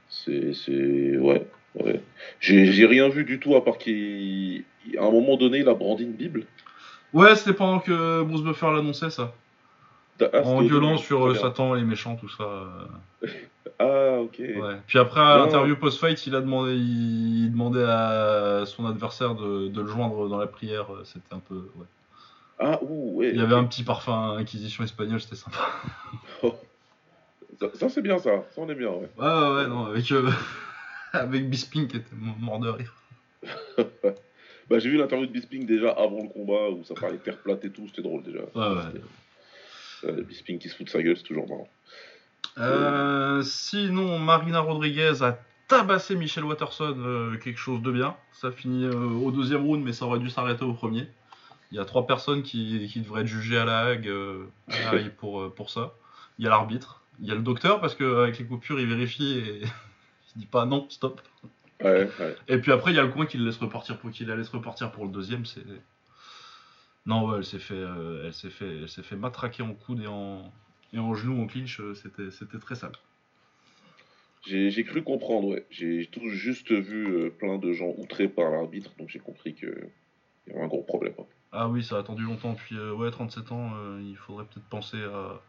[0.09, 0.53] C'est.
[0.53, 1.45] c'est- Ouais.
[1.75, 2.01] ouais.
[2.39, 4.63] J'ai j'ai rien vu du tout à part qu'il.
[4.97, 6.45] À un moment donné, il a brandi une Bible.
[7.13, 9.33] Ouais, c'était pendant que Bruce Buffer l'annonçait, ça.
[10.21, 11.33] Ah, en gueulant sur euh.
[11.33, 12.43] Satan, les méchants, tout ça.
[12.43, 13.27] euh,
[13.79, 14.37] Ah, ok.
[14.39, 14.75] Ouais.
[14.85, 19.67] Puis après, à l'interview post-fight, il a demandé, il, il demandait à son adversaire de,
[19.69, 20.87] de le joindre dans la prière.
[21.03, 21.55] C'était un peu.
[21.75, 21.85] Ouais.
[22.59, 23.29] Ah, ouh, ouais.
[23.29, 25.57] Il y avait un petit parfum Inquisition espagnole, c'était sympa.
[27.59, 28.43] Ça, ça, c'est bien ça.
[28.55, 29.09] Ça, on est bien, ouais.
[29.17, 30.31] Ouais, ouais, non, avec, euh,
[31.13, 32.95] avec Bisping qui était mort de rire.
[34.69, 37.65] Bah, j'ai vu l'interview de Bisping déjà avant le combat où ça parlait terre plate
[37.65, 37.87] et tout.
[37.89, 38.39] C'était drôle déjà.
[38.39, 39.01] Ouais, ouais.
[40.05, 41.67] Euh, Bisping qui se fout de sa gueule, c'est toujours marrant.
[42.57, 45.37] Euh, sinon, Marina Rodriguez a
[45.67, 48.15] tabassé Michel Watterson, quelque chose de bien.
[48.31, 51.05] Ça finit au deuxième round, mais ça aurait dû s'arrêter au premier.
[51.71, 54.45] Il y a trois personnes qui, qui devraient être jugées à la Hague, euh,
[55.17, 55.93] pour, euh, pour ça.
[56.37, 59.37] Il y a l'arbitre, il y a le docteur, parce qu'avec les coupures, il vérifie
[59.37, 59.61] et
[60.35, 61.21] il dit pas non, stop.
[61.81, 62.35] Ouais, ouais.
[62.47, 64.35] Et puis après, il y a le coin qui le laisse repartir pour, qui la
[64.35, 65.45] laisse repartir pour le deuxième.
[65.45, 65.63] C'est
[67.05, 70.01] non, ouais, elle s'est fait, euh, elle s'est fait, elle s'est fait matraquer en coude
[70.01, 70.51] et en
[70.93, 71.81] et en genou en clinch.
[71.95, 72.91] C'était, c'était très sale.
[74.45, 75.65] J'ai j'ai cru comprendre, ouais.
[75.69, 79.89] J'ai tout juste vu euh, plein de gens outrés par l'arbitre, donc j'ai compris qu'il
[80.47, 81.13] y avait un gros problème.
[81.19, 81.25] hein.
[81.51, 82.53] Ah oui, ça a attendu longtemps.
[82.55, 85.41] Puis euh, ouais, 37 ans, euh, il faudrait peut-être penser à,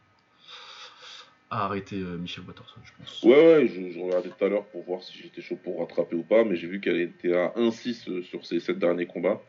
[1.51, 3.23] à arrêter euh, Michel Watterson, je pense.
[3.23, 6.17] Ouais, ouais, je, je regardais tout à l'heure pour voir si j'étais chaud pour rattraper
[6.17, 9.41] ou pas, mais j'ai vu qu'elle était à 1-6 euh, sur ses 7 derniers combats.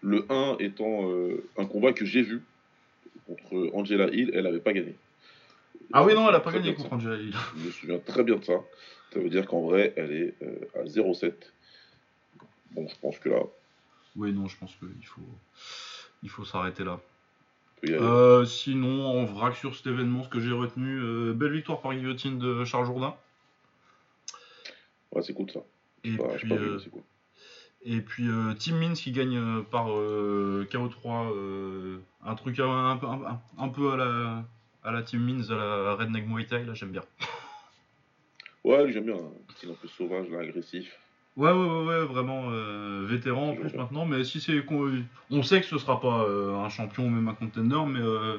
[0.00, 1.10] Le 1 étant
[1.56, 2.40] un combat que j'ai vu
[3.26, 4.94] contre Angela Hill, elle n'avait pas gagné.
[5.92, 6.92] Ah oui, non, elle a souviens pas gagné contre.
[6.92, 7.34] Angela Hill.
[7.56, 8.60] Je me souviens très bien de ça.
[9.12, 10.34] Ça veut dire qu'en vrai, elle est
[10.78, 11.32] à 0-7.
[12.70, 13.40] Bon, je pense que là,
[14.14, 15.20] Oui, non, je pense qu'il faut,
[16.22, 17.00] il faut s'arrêter là.
[17.84, 21.94] Euh, sinon, en vrac sur cet événement, ce que j'ai retenu, euh, belle victoire par
[21.94, 23.14] guillotine de Charles Jourdain.
[25.12, 25.60] Ouais, c'est cool ça.
[26.04, 27.02] Et Bah, j'ai puis, pas vu, euh, cool.
[27.84, 32.96] Et puis euh, Tim Means qui gagne par euh, KO3, euh, un truc un, un
[32.96, 34.44] peu- un- un peu à la,
[34.82, 37.02] à la Tim Means, à la Redneck Muay Thai, là j'aime bien.
[38.64, 39.16] Ouais, j'aime bien.
[39.16, 40.98] Un style un peu sauvage, là, agressif.
[41.38, 44.60] Ouais, ouais, ouais, ouais, vraiment euh, vétéran en plus maintenant, mais si c'est.
[45.30, 48.38] On sait que ce sera pas euh, un champion ou même un contender, mais euh,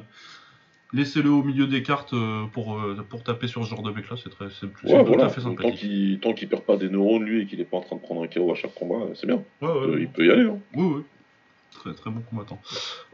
[0.92, 2.14] laissez-le au milieu des cartes
[2.52, 2.78] pour,
[3.10, 5.72] pour taper sur ce genre de mec là, c'est très c'est tout à fait Tant
[5.72, 8.02] qu'il tant qu'il perd pas des neurones, lui, et qu'il est pas en train de
[8.02, 9.44] prendre un KO à chaque combat, c'est bien.
[9.62, 10.44] Ouais, il peut y aller.
[10.44, 10.60] Hein.
[10.76, 11.04] Oui, oui.
[11.72, 12.60] Très, très bon combattant.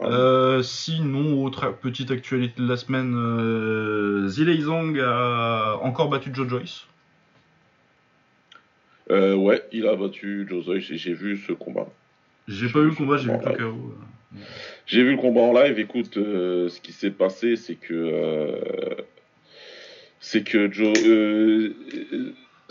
[0.01, 6.47] Euh, sinon, autre petite actualité de la semaine, euh, Zilei Zhang a encore battu Joe
[6.47, 6.87] Joyce.
[9.11, 11.87] Euh, ouais, il a battu Joseph, j'ai j'ai vu ce combat.
[12.47, 13.95] J'ai pas eu le combat, j'ai vu le KO.
[14.85, 15.79] J'ai vu le combat en live.
[15.79, 18.95] Écoute, euh, ce qui s'est passé, c'est que euh,
[20.19, 21.73] c'est que Joe euh,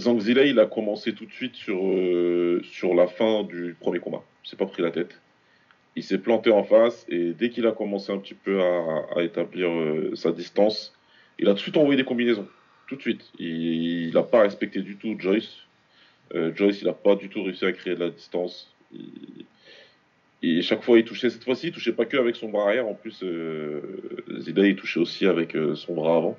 [0.01, 4.01] Zhang Zilei, il a commencé tout de suite sur euh, sur la fin du premier
[4.01, 4.23] combat.
[4.45, 5.21] Il s'est pas pris la tête.
[5.97, 9.23] Il s'est planté en face et dès qu'il a commencé un petit peu à, à
[9.23, 10.93] établir euh, sa distance,
[11.39, 12.49] il a tout de suite envoyé des combinaisons.
[12.89, 13.31] Tout de suite.
[13.39, 15.64] Il n'a pas respecté du tout Joyce.
[16.35, 18.73] Euh, Joyce, il n'a pas du tout réussi à créer de la distance.
[18.93, 19.45] Il-
[20.43, 21.31] et chaque fois, il touchait.
[21.31, 22.87] Cette fois-ci, il touchait pas que avec son bras arrière.
[22.87, 23.81] En plus, euh,
[24.41, 26.39] Zidane, il touchait aussi avec euh, son bras avant.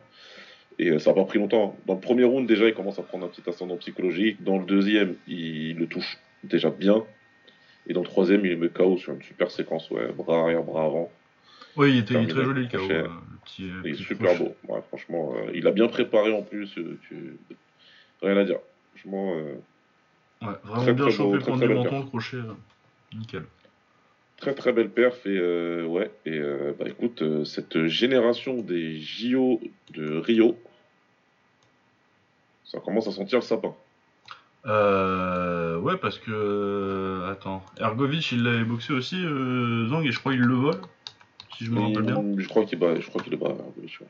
[0.77, 1.75] Et euh, ça n'a pas pris longtemps.
[1.87, 4.43] Dans le premier round, déjà, il commence à prendre un petit ascendant psychologique.
[4.43, 7.03] Dans le deuxième, il le touche déjà bien.
[7.87, 9.89] Et dans le troisième, il le met KO sur une super séquence.
[9.89, 11.11] Ouais, bras arrière, bras avant.
[11.77, 12.33] Oui, il était Terminé.
[12.33, 12.77] très joli le KO.
[12.77, 12.93] Crochet.
[13.01, 13.09] le
[13.43, 14.55] petit, Il est super beau.
[14.67, 16.73] Ouais, franchement, il a bien préparé en plus.
[17.07, 17.37] tu-
[18.21, 18.59] Rien à dire.
[18.93, 19.35] Franchement,
[20.47, 22.37] Ouais, vraiment Très, bien très chopé beau, le belle menton, le crochet.
[23.13, 23.43] nickel.
[24.37, 28.99] Très très belle perf et euh, ouais et euh, bah écoute euh, cette génération des
[28.99, 29.61] JO
[29.93, 30.57] de Rio
[32.65, 33.73] ça commence à sentir le sapin.
[34.65, 37.23] Euh, ouais, parce que.
[37.29, 37.63] attends.
[37.79, 40.81] Ergovic, il l'avait boxé aussi, Zhang, et je crois qu'il le vole.
[41.57, 42.21] Si je me rappelle bien.
[42.37, 43.49] Et Je crois qu'il bat je crois qu'il bas.
[43.49, 44.07] euh, je crois.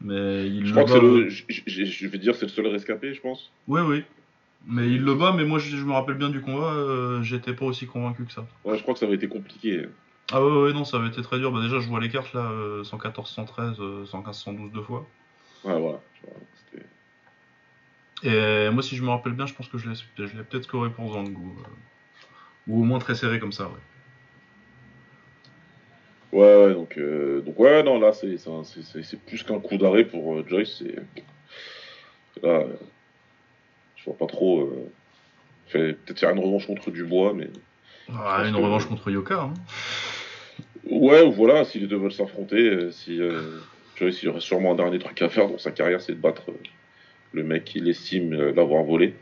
[0.00, 0.94] Mais il Je le crois que bat.
[0.94, 3.50] c'est le je, je- je vais dire c'est le seul rescapé je pense.
[3.66, 4.04] Oui, oui.
[4.66, 7.54] Mais il le bat, mais moi je, je me rappelle bien du combat, euh, j'étais
[7.54, 8.46] pas aussi convaincu que ça.
[8.64, 9.86] Ouais je crois que ça avait été compliqué.
[10.30, 11.52] Ah ouais, ouais, non, ça avait été très dur.
[11.52, 15.06] Bah, déjà, je vois les cartes là, euh, 114, 113, euh, 115, 112 deux fois.
[15.64, 16.00] Ouais, voilà.
[18.24, 19.94] Et moi, si je me rappelle bien, je pense que je l'ai,
[20.44, 21.40] peut-être scoré pour Zango.
[21.40, 21.68] Euh,
[22.66, 23.70] ou au moins très serré comme ça, ouais.
[26.30, 30.34] Ouais, ouais, donc, euh, donc ouais, non, là, c'est, c'est, plus qu'un coup d'arrêt pour
[30.34, 30.82] euh, Joyce.
[32.42, 32.64] Là,
[34.08, 34.72] je vois pas trop.
[35.66, 37.48] Fait, peut-être faire une revanche contre Dubois, mais.
[38.08, 39.42] une revanche contre Yoka.
[39.42, 39.54] Hein.
[40.84, 43.20] Ouais, ou voilà, si les deux veulent s'affronter, si
[43.96, 46.44] Joyce, il aurait sûrement un dernier truc à faire dans sa carrière, c'est de battre
[47.32, 49.14] le mec, il estime euh, l'avoir volé.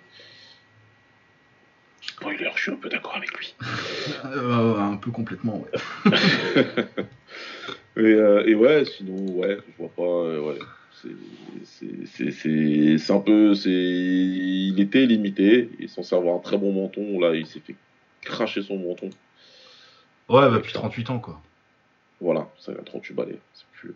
[2.01, 3.55] Spoiler, je suis un peu d'accord avec lui.
[4.25, 6.13] Euh, un peu complètement, ouais.
[7.99, 10.03] Euh, et, ouais, sinon, ouais, je vois pas.
[10.03, 10.59] ouais.
[11.03, 11.11] C'est
[13.11, 13.55] un peu.
[13.67, 17.21] Il était limité, il est censé avoir un très bon menton.
[17.21, 17.77] Là, il s'est fait
[18.23, 19.11] cracher son menton.
[20.29, 21.41] Ouais, bah, depuis 38 ans, quoi.
[22.21, 23.39] Voilà, ça a 38 balais.
[23.55, 23.93] C'est plus.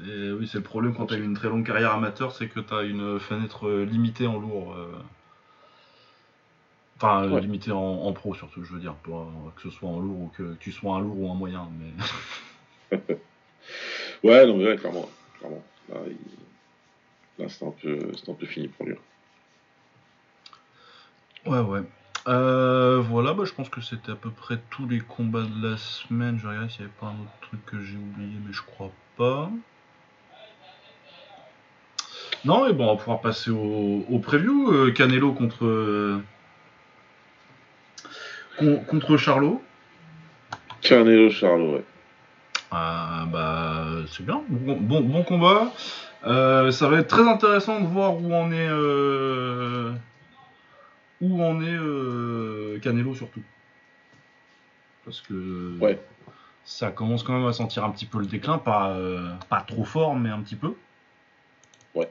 [0.00, 2.74] Oui, c'est le problème quand tu as une très longue carrière amateur, c'est que tu
[2.74, 4.74] as une fenêtre euh, limitée en lourd.
[4.74, 4.92] Euh.
[6.96, 10.20] Enfin, euh, limitée en, pro surtout, je veux dire, pour, que ce soit en lourd
[10.20, 11.68] ou que, tu sois un lourd ou un moyen.
[12.90, 12.98] Mais...
[14.24, 15.08] ouais, non, mais ouais, clairement.
[15.44, 15.62] Clairement.
[17.38, 18.94] Là, c'est un, peu, un peu fini pour lui.
[21.46, 21.82] Ouais, ouais.
[22.24, 26.38] voilà, bah, je pense que c'était à peu près tous les combats de la semaine.
[26.38, 28.92] Je regarde s'il n'y avait pas un autre truc que j'ai oublié, mais je crois
[29.16, 29.50] pas.
[32.44, 34.70] Non, et bon, on va pouvoir passer au, au preview.
[34.70, 36.22] Euh, Canelo contre, euh,
[38.86, 39.62] contre Charlot.
[40.82, 41.84] Canelo Charlot, ouais.
[42.74, 44.42] Ah, bah, c'est bien.
[44.48, 45.72] Bon, bon, combat.
[46.26, 48.70] Euh, ça va être très intéressant de voir où on est.
[51.20, 53.42] où on est Canelo surtout.
[55.04, 55.78] Parce que.
[55.78, 56.00] Ouais.
[56.64, 58.96] Ça commence quand même à sentir un petit peu le déclin, pas,
[59.50, 60.74] pas trop fort, mais un petit peu.
[61.94, 62.08] Ouais.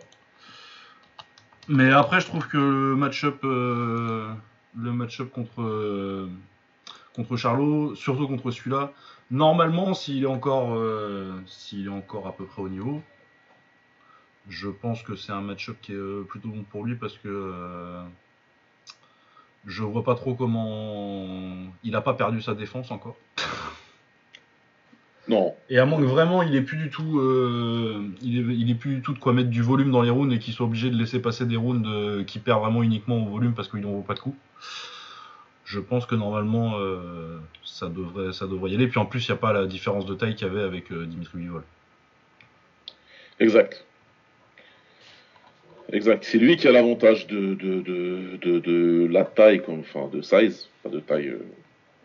[1.68, 4.34] Mais après, je trouve que le match-up, euh,
[4.78, 6.30] le match-up contre euh,
[7.16, 8.92] contre Charlot, surtout contre celui-là,
[9.34, 13.02] normalement, s'il est encore, euh, s'il est encore à peu près au niveau,
[14.48, 18.02] je pense que c'est un match-up qui est plutôt bon pour lui parce que
[19.66, 23.18] je vois pas trop comment il a pas perdu sa défense encore.
[25.30, 25.56] Non.
[25.70, 29.02] Et à moins que vraiment il est plus du tout, euh, il, est, plus du
[29.02, 31.22] tout de quoi mettre du volume dans les rounds et qu'il soit obligé de laisser
[31.22, 34.16] passer des rounds euh, qui perdent vraiment uniquement au volume parce qu'il n'en vaut pas
[34.16, 34.36] de coup.
[35.66, 38.88] Je pense que normalement euh, ça devrait, ça devrait y aller.
[38.88, 40.92] Puis en plus il n'y a pas la différence de taille qu'il y avait avec
[40.92, 41.64] Dimitri Vivol.
[43.40, 43.86] Exact.
[45.92, 46.24] Exact.
[46.24, 51.00] C'est lui qui a l'avantage de, de, la taille, comme, enfin de size, pas de
[51.00, 51.34] taille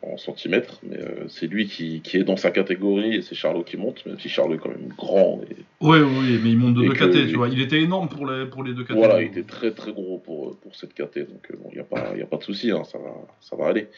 [0.03, 3.77] en centimètres, mais euh, c'est lui qui, est dans sa catégorie et c'est Charlot qui
[3.77, 5.41] monte, même si Charlot est quand même grand.
[5.51, 7.49] Et, oui, oui, mais il monte de 2 KT, tu vois.
[7.49, 8.93] Il était énorme pour les, pour les deux KT.
[8.93, 11.81] Voilà, il était très très gros pour, pour cette KT, donc euh, bon, il n'y
[11.81, 13.89] a, pas, a pas de souci, hein, ça, va, ça va aller.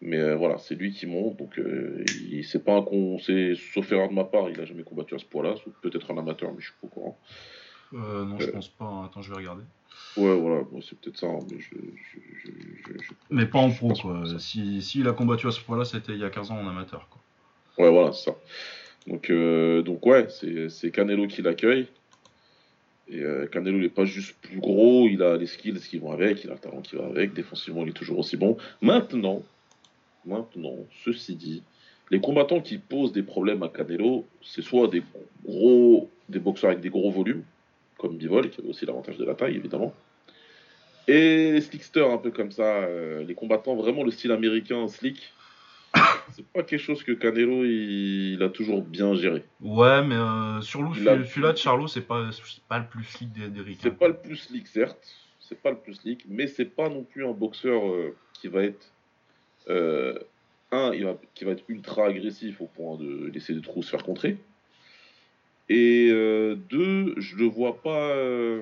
[0.00, 1.60] Mais euh, voilà, c'est lui qui monte, donc
[2.30, 5.18] il c'est pas un con, sauf erreur de ma part, il a jamais combattu à
[5.18, 7.18] ce poids-là, peut-être un amateur, mais je suis pas au courant.
[7.92, 9.04] non, je pense pas, hein.
[9.06, 9.62] attends, je vais regarder.
[10.16, 11.76] Ouais, voilà, c'est peut-être ça, hein, mais je,
[13.30, 14.24] Mais pas en pro, quoi.
[14.38, 16.68] Si, si, il a combattu à ce point-là, c'était il y a 15 ans en
[16.68, 17.20] amateur, quoi.
[17.84, 18.36] Ouais, voilà, c'est ça.
[19.06, 20.26] Donc, euh, donc ouais,
[20.68, 21.86] c'est Canelo qui l'accueille.
[23.08, 26.12] Et euh, Canelo, il n'est pas juste plus gros, il a les skills qui vont
[26.12, 28.56] avec, il a le talent qui va avec, défensivement, il est toujours aussi bon.
[28.82, 29.42] Maintenant,
[30.24, 31.62] maintenant, ceci dit,
[32.10, 35.02] les combattants qui posent des problèmes à Canelo, c'est soit des
[35.44, 37.44] gros, des boxeurs avec des gros volumes,
[38.00, 39.94] comme Bivol, qui avait aussi l'avantage de la taille, évidemment.
[41.06, 45.32] Et Slickster, un peu comme ça, euh, les combattants, vraiment le style américain slick.
[46.32, 49.44] C'est pas quelque chose que Canelo il, a toujours bien géré.
[49.60, 52.30] Ouais, mais euh, sur celui-là de Charlot, c'est pas,
[52.68, 55.16] pas le plus slick des C'est pas le plus slick, certes.
[55.40, 58.62] C'est pas le plus slick, mais c'est pas non plus un boxeur euh, qui va
[58.62, 58.92] être.
[59.68, 63.90] un, il va, qui va être ultra agressif au point de laisser de trop se
[63.90, 64.38] faire contrer.
[65.70, 68.10] Et euh, deux, je ne vois pas.
[68.10, 68.60] Euh,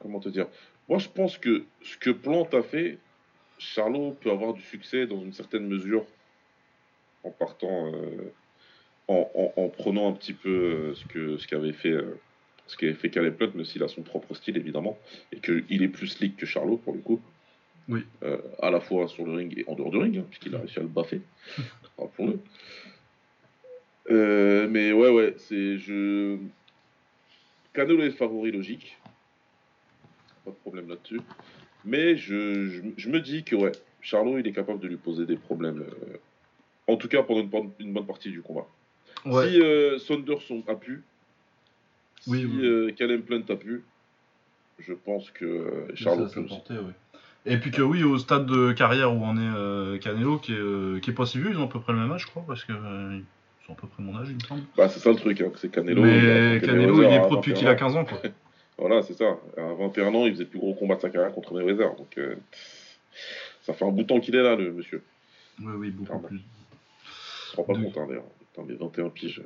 [0.00, 0.46] comment te dire?
[0.86, 2.98] Moi, je pense que ce que Plante a fait,
[3.58, 6.04] Charlot peut avoir du succès dans une certaine mesure
[7.24, 7.90] en partant.
[7.92, 8.32] Euh,
[9.08, 11.94] en, prenant un petit peu ce que ce qu'avait fait
[12.66, 14.98] ce qu'avait fait Caleb Plant, mais s'il a son propre style évidemment,
[15.32, 17.20] et qu'il est plus slick que Charlot pour le coup.
[17.88, 18.04] Oui.
[18.60, 20.78] à la fois sur le ring et en dehors du ring, hein, puisqu'il a réussi
[20.78, 21.20] à le baffer.
[21.98, 22.38] Rappelons-le.
[24.10, 25.78] Euh, mais ouais, ouais, c'est.
[25.78, 26.36] Je...
[27.72, 28.98] Canelo est favori logique.
[30.44, 31.20] Pas de problème là-dessus.
[31.84, 35.36] Mais je, je, me dis que, ouais, Charlot, il est capable de lui poser des
[35.36, 35.80] problèmes.
[35.80, 36.16] Euh,
[36.88, 38.66] en tout cas, pendant une, bonne partie du combat.
[39.24, 41.02] Si euh, Saunders a pu,
[42.20, 42.92] si oui.
[43.26, 43.84] Plant a pu,
[44.80, 46.40] je pense que Charles ça,
[47.46, 49.36] Et puis que oui, au stade de carrière où on
[49.94, 52.00] est Canelo, qui est, qui est pas si vieux, ils ont à peu près le
[52.00, 52.72] même âge, je crois, parce que
[53.66, 54.62] sont à peu près mon âge, il me semble.
[54.76, 56.02] Bah, c'est ça le truc, hein, c'est Canelo.
[56.02, 58.18] Mais Canelo, il est pro depuis qu'il a 15 ans, quoi.
[58.78, 59.38] voilà, c'est ça.
[59.56, 61.94] À 21 ans, il faisait le plus gros combat de sa carrière contre Mayweather.
[61.96, 62.36] Donc, euh,
[63.62, 65.02] ça fait un bout de temps qu'il est là, le monsieur.
[65.60, 66.38] Oui, oui, beaucoup plus.
[66.38, 68.24] Je se rend pas compte, hein, d'ailleurs.
[68.52, 69.42] Putain, mais 21 piges.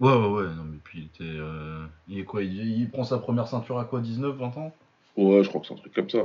[0.00, 0.44] Ouais, ouais, ouais.
[0.54, 1.38] Non, mais puis il était.
[1.38, 1.84] Euh...
[2.08, 4.72] Il est quoi il, il, prend sa première ceinture à quoi 19, 20 ans?
[5.16, 6.22] Ouais, je crois que c'est un truc comme ça.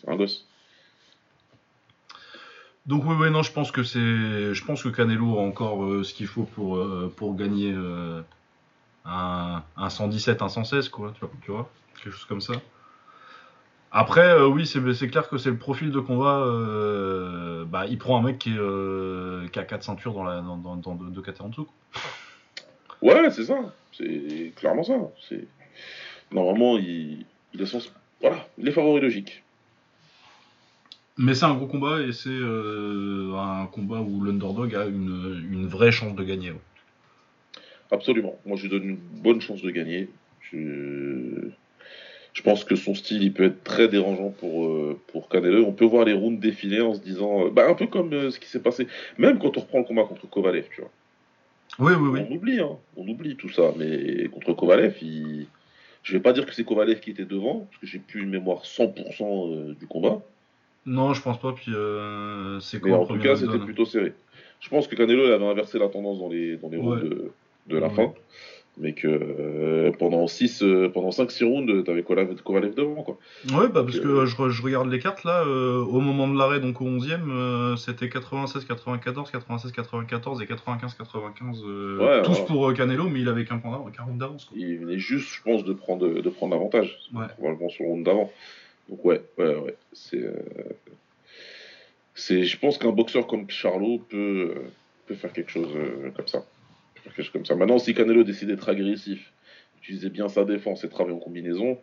[0.00, 0.46] C'est un gosse.
[2.86, 3.98] Donc oui, oui, non, je pense que c'est,
[4.54, 8.22] je pense que Canelo a encore euh, ce qu'il faut pour euh, pour gagner euh,
[9.04, 11.70] un, un, 117, un 116, quoi, tu vois,
[12.02, 12.54] quelque chose comme ça.
[13.92, 16.44] Après, oui, c'est clair que c'est le profil de combat.
[17.66, 21.68] bah, il prend un mec qui, a 4 ceintures dans la dans, deux, en dessous.
[23.02, 23.58] Ouais, c'est ça.
[23.92, 24.94] C'est clairement ça.
[25.28, 25.48] C'est
[26.30, 27.26] normalement il,
[27.58, 27.80] est son...
[28.20, 29.42] voilà, il est favori logique.
[31.22, 35.66] Mais c'est un gros combat et c'est euh, un combat où l'underdog a une, une,
[35.66, 36.54] vraie chance de gagner.
[37.90, 38.38] Absolument.
[38.46, 40.08] Moi, je lui donne une bonne chance de gagner.
[40.40, 41.50] Je,
[42.32, 45.66] je pense que son style, il peut être très dérangeant pour, euh, pour Canelo.
[45.66, 48.40] On peut voir les rounds défiler en se disant, euh, bah, un peu comme ce
[48.40, 48.86] qui s'est passé,
[49.18, 50.90] même quand on reprend le combat contre Kovalev, tu vois.
[51.80, 52.20] Oui, oui, oui.
[52.30, 52.78] On oublie, hein.
[52.96, 53.74] on oublie tout ça.
[53.76, 55.48] Mais contre Kovalev, il...
[56.02, 58.30] je vais pas dire que c'est Kovalev qui était devant, parce que j'ai plus une
[58.30, 60.22] mémoire 100% du combat.
[60.90, 61.52] Non, je pense pas.
[61.52, 64.12] Puis euh, c'est quoi en tout cas, c'était plutôt serré.
[64.58, 67.30] Je pense que Canelo avait inversé la tendance dans les, dans les rounds de,
[67.68, 68.12] de la fin.
[68.76, 73.18] Mais que euh, pendant 6 euh, pendant 5-6 rounds, t'avais Kovalev devant quoi.
[73.52, 76.80] Ouais, bah parce que je, je, regarde les cartes là, au moment de l'arrêt, donc
[76.80, 83.78] au 11ème, c'était 96-94, 96-94 et 95-95, tous pour Canelo, mais il avait qu'un point
[84.14, 84.48] d'avance.
[84.56, 86.98] Il venait juste, je pense, de prendre, de prendre l'avantage,
[87.38, 88.30] probablement sur le round d'avant.
[88.90, 89.76] Donc ouais, ouais, ouais.
[89.92, 90.34] C'est, euh,
[92.14, 94.70] c'est, je pense qu'un boxeur comme Charlot peut, euh,
[95.06, 96.44] peut faire quelque chose euh, comme ça.
[96.96, 97.54] Faire quelque chose comme ça.
[97.54, 99.32] Maintenant, si Canelo décide d'être agressif,
[99.80, 101.78] utiliser bien sa défense et travailler en combinaison,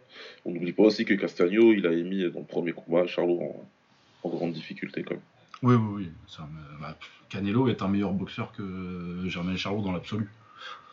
[0.46, 4.30] on n'oublie pas aussi que Castagno, il a émis dans le premier combat Charlot en,
[4.30, 5.24] grande difficulté quand même.
[5.64, 6.46] Oui, oui, oui.
[6.82, 6.98] Bah,
[7.30, 10.28] Canelo est un meilleur boxeur que Germain Charlot dans l'absolu.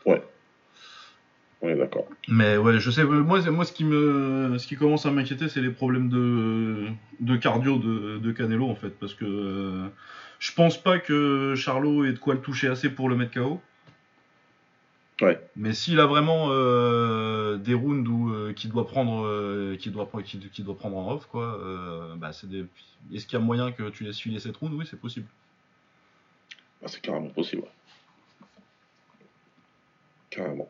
[0.06, 0.22] Ouais,
[1.72, 2.06] d'accord.
[2.28, 5.62] Mais ouais, je sais, moi, moi ce, qui me, ce qui commence à m'inquiéter, c'est
[5.62, 6.88] les problèmes de,
[7.20, 8.90] de cardio de, de, Canelo, en fait.
[8.90, 9.88] Parce que euh,
[10.38, 13.60] je pense pas que Charlot ait de quoi le toucher assez pour le mettre KO.
[15.22, 15.40] Ouais.
[15.56, 20.10] Mais s'il a vraiment euh, des rounds où euh, qu'il doit prendre, qui doit,
[20.52, 21.60] qui, doit prendre en off, quoi,
[22.16, 22.66] bah c'est des...
[23.12, 24.74] est-ce qu'il y a moyen que tu laisses filer cette round?
[24.74, 25.26] Oui, c'est possible.
[26.82, 27.62] Ah, c'est carrément possible.
[30.30, 30.68] Carrément.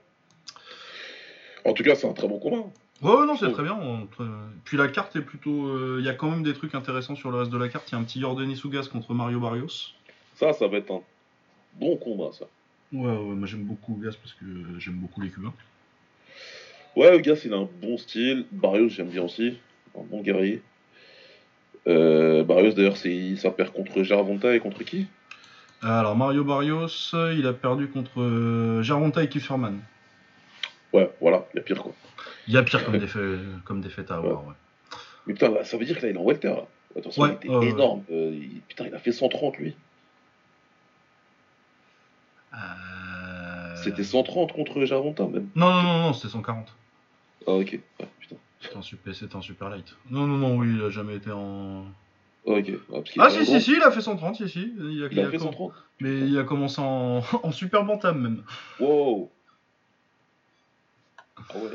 [1.64, 2.64] En tout cas, c'est un très bon combat.
[3.03, 3.79] Ouais, non, c'est très bien.
[4.64, 5.66] Puis la carte est plutôt.
[5.68, 7.90] Euh, il y a quand même des trucs intéressants sur le reste de la carte.
[7.90, 9.92] Il y a un petit Jordan Sugas contre Mario Barrios.
[10.37, 11.00] Ça, ça va être un
[11.74, 12.46] bon combat, ça.
[12.92, 14.44] Ouais, ouais moi j'aime beaucoup Gas parce que
[14.79, 15.53] j'aime beaucoup les Cubains.
[16.96, 18.46] Ouais, Gas, il a un bon style.
[18.53, 19.59] Barrios, j'aime bien aussi.
[19.98, 20.62] Un bon guerrier.
[21.87, 25.07] Euh, Barrios, d'ailleurs, ça perd contre Gervonta et contre qui?
[25.83, 29.81] Alors, Mario Barrios, il a perdu contre euh, Gervonta et Kieferman.
[30.94, 31.92] Ouais, voilà, il y a pire quoi.
[32.46, 34.54] Il y a pire comme, défaite, comme défaite à avoir, ouais.
[35.26, 36.48] Mais putain, ça veut dire que là, il est en welter.
[36.48, 36.66] Là.
[36.96, 38.04] Attention, il était énorme.
[38.12, 39.74] Euh, putain, il a fait 130 lui.
[42.52, 42.57] Euh...
[43.83, 45.48] C'était 130 contre Jaronta même.
[45.57, 46.72] Non, non, non, non, c'était 140.
[47.48, 47.72] Ah, ok.
[47.72, 48.37] Ouais, putain.
[48.61, 49.96] C'était un, super, un super light.
[50.11, 51.87] Non, non, non, oui, il a jamais été en.
[52.44, 52.70] Ok.
[53.18, 54.72] ah, si, si, si, il a fait 130, si, si.
[54.78, 55.72] Il a, il a, fait 130.
[56.00, 58.44] Mais il a commencé en, en super bantam même.
[58.78, 59.33] Wow.
[61.37, 61.70] Ah ouais,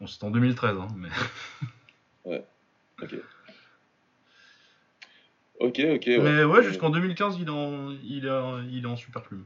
[0.00, 1.08] Bon, c'était en 2013, hein, mais.
[2.24, 2.44] ouais,
[3.02, 3.14] ok.
[5.60, 6.06] Ok, ok.
[6.06, 9.44] Mais ouais, jusqu'en 2015, il est en, il est, il est en super plume.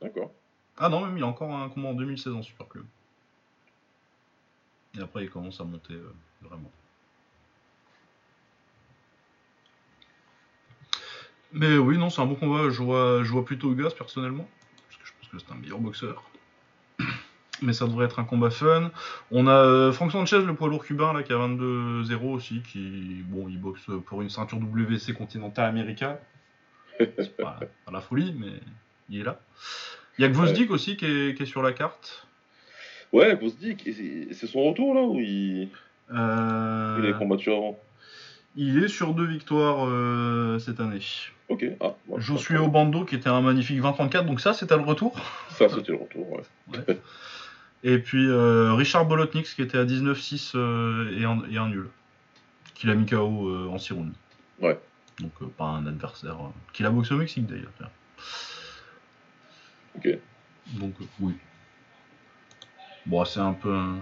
[0.00, 0.32] D'accord.
[0.76, 2.86] Ah non, même il a encore un combat en 2016 en super plume.
[4.98, 6.70] Et après, il commence à monter euh, vraiment.
[11.52, 12.70] Mais oui, non, c'est un bon combat.
[12.70, 14.48] Je vois, je vois plutôt Gas personnellement.
[14.88, 16.24] Parce que je pense que c'est un meilleur boxeur
[17.62, 18.90] mais ça devrait être un combat fun.
[19.30, 23.22] On a euh, Frank Sanchez, le poids lourd cubain, là, qui a 22-0 aussi, qui,
[23.26, 26.20] bon, il boxe pour une ceinture WC Continental America.
[26.98, 27.58] C'est pas,
[27.92, 28.52] la folie, mais
[29.08, 29.40] il est là.
[30.18, 32.26] Il y a Gvozdik aussi qui est, sur la carte.
[33.12, 33.88] Ouais, Gvozdik,
[34.32, 35.68] c'est son retour là ou il,
[36.12, 37.00] euh...
[37.02, 37.78] il a combattu avant?
[38.54, 41.00] Il est sur deux victoires euh, cette année.
[41.48, 41.64] Ok.
[41.80, 45.18] Ah, moi, Josué Obando qui était un magnifique 20-34, donc ça c'était le retour.
[45.50, 46.96] Ça, c'était le retour, ouais.
[47.84, 51.88] Et puis euh, Richard Bolotniks qui était à 19-6 euh, et, un, et un nul.
[52.74, 54.14] Qu'il a mis KO euh, en 6 rounds.
[54.60, 54.78] Ouais.
[55.20, 56.36] Donc euh, pas un adversaire.
[56.72, 57.72] qu'il a boxé au Mexique d'ailleurs.
[59.96, 60.08] Ok.
[60.74, 61.34] Donc oui.
[63.06, 63.74] Bon, c'est un peu.
[63.74, 63.98] un-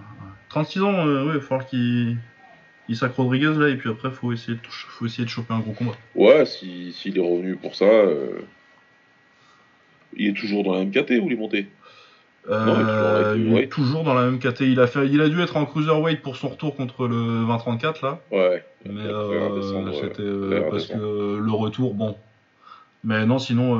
[0.50, 2.16] 36 ans, euh, ouais, il va falloir qu'il.
[2.88, 5.60] Il sac Rodriguez là, et puis après, faut essayer de, faut essayer de choper un
[5.60, 5.92] gros combat.
[6.14, 8.40] Ouais, si- s'il est revenu pour ça, euh,
[10.16, 11.68] il est toujours dans la MKT ou il est monté?
[12.48, 13.68] Euh, il toujours avec- il est ouais.
[13.68, 14.60] toujours dans la même KT.
[14.62, 18.02] Il a, fait, il a dû être en cruiserweight pour son retour contre le 20-34
[18.02, 18.18] là.
[18.32, 18.64] Ouais.
[18.86, 19.52] Mais euh,
[19.84, 19.92] ouais.
[20.00, 20.94] c'était euh, parce que
[21.38, 22.16] le retour, bon.
[23.04, 23.76] Mais non, sinon,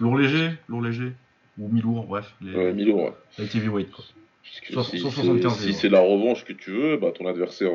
[0.00, 1.12] lourd léger, lourd léger,
[1.58, 3.12] ou mi-lourd, bref, les, Ouais, Milo, ouais.
[3.38, 4.04] light heavyweight quoi.
[4.44, 7.26] Parce que Soix- si, 175 c'est- si c'est la revanche que tu veux, bah, ton
[7.26, 7.70] adversaire,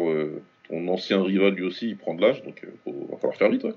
[0.70, 3.64] ton ancien rival lui aussi, il prend de l'âge, donc il va falloir faire vite.
[3.64, 3.74] Ouais.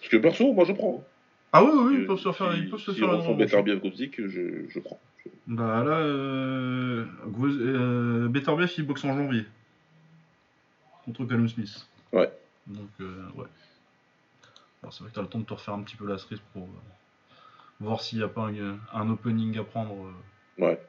[0.00, 1.04] Parce que perso, moi je prends.
[1.52, 3.34] Ah oui, oui, ils peuvent se faire, si- ils peuvent se si faire.
[3.34, 5.00] Beterbiev Gobzik, je, je prends.
[5.46, 7.04] Bah là, euh,
[7.42, 9.44] euh, Beterbiev il boxe en janvier
[11.04, 11.86] contre Callum Smith.
[12.12, 12.30] Ouais.
[12.66, 13.46] Donc euh, ouais.
[14.82, 16.40] Alors, c'est vrai que t'as le temps de te refaire un petit peu la cerise
[16.52, 17.34] pour euh,
[17.80, 19.94] voir s'il n'y a pas un, un opening à prendre.
[20.06, 20.64] euh.
[20.66, 20.80] Ouais.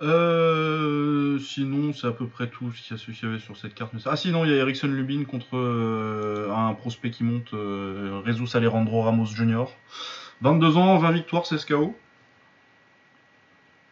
[0.00, 3.92] Euh, sinon, c'est à peu près tout ce qu'il y, avait sur cette carte.
[4.06, 8.56] Ah sinon, il y a Erickson Lubin contre euh, un prospect qui monte, euh, Jesus
[8.56, 9.64] Alejandro Ramos Jr.
[10.42, 11.96] 22 ans, 20 victoires, 16 KO.